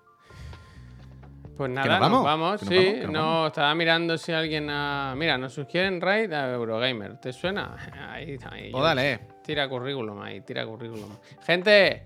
[1.57, 2.19] Pues nos nada, vamos?
[2.19, 2.59] nos vamos.
[2.61, 2.93] ¿Que nos sí, vamos?
[2.99, 3.47] ¿Que nos no, vamos?
[3.47, 4.63] estaba mirando si alguien.
[4.65, 7.19] Mira, nos sugieren raid a Eurogamer.
[7.19, 7.75] ¿Te suena?
[8.11, 8.71] Ahí, ahí.
[8.71, 9.19] Pues dale.
[9.43, 11.09] Tira currículum ahí, tira currículum.
[11.45, 12.03] Gente,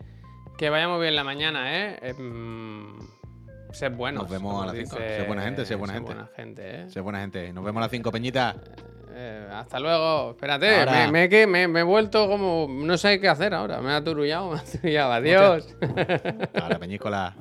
[0.58, 2.00] que vayamos bien la mañana, ¿eh?
[2.02, 4.24] Em, eh ser buenos.
[4.24, 4.96] Nos vemos a las 5.
[4.96, 6.14] Sé buena gente, sé buena gente.
[6.14, 6.88] Buena ¿eh?
[7.02, 7.52] buena gente.
[7.52, 8.56] Nos vemos a las 5, Peñita.
[9.14, 10.32] Eh, hasta luego.
[10.32, 12.68] Espérate, me, he vuelto como.
[12.70, 13.82] No sé qué hacer ahora.
[13.82, 15.14] Me ha aturullado, me ha aturullado.
[15.14, 15.76] Adiós.
[16.54, 17.36] ahora, Peñícola.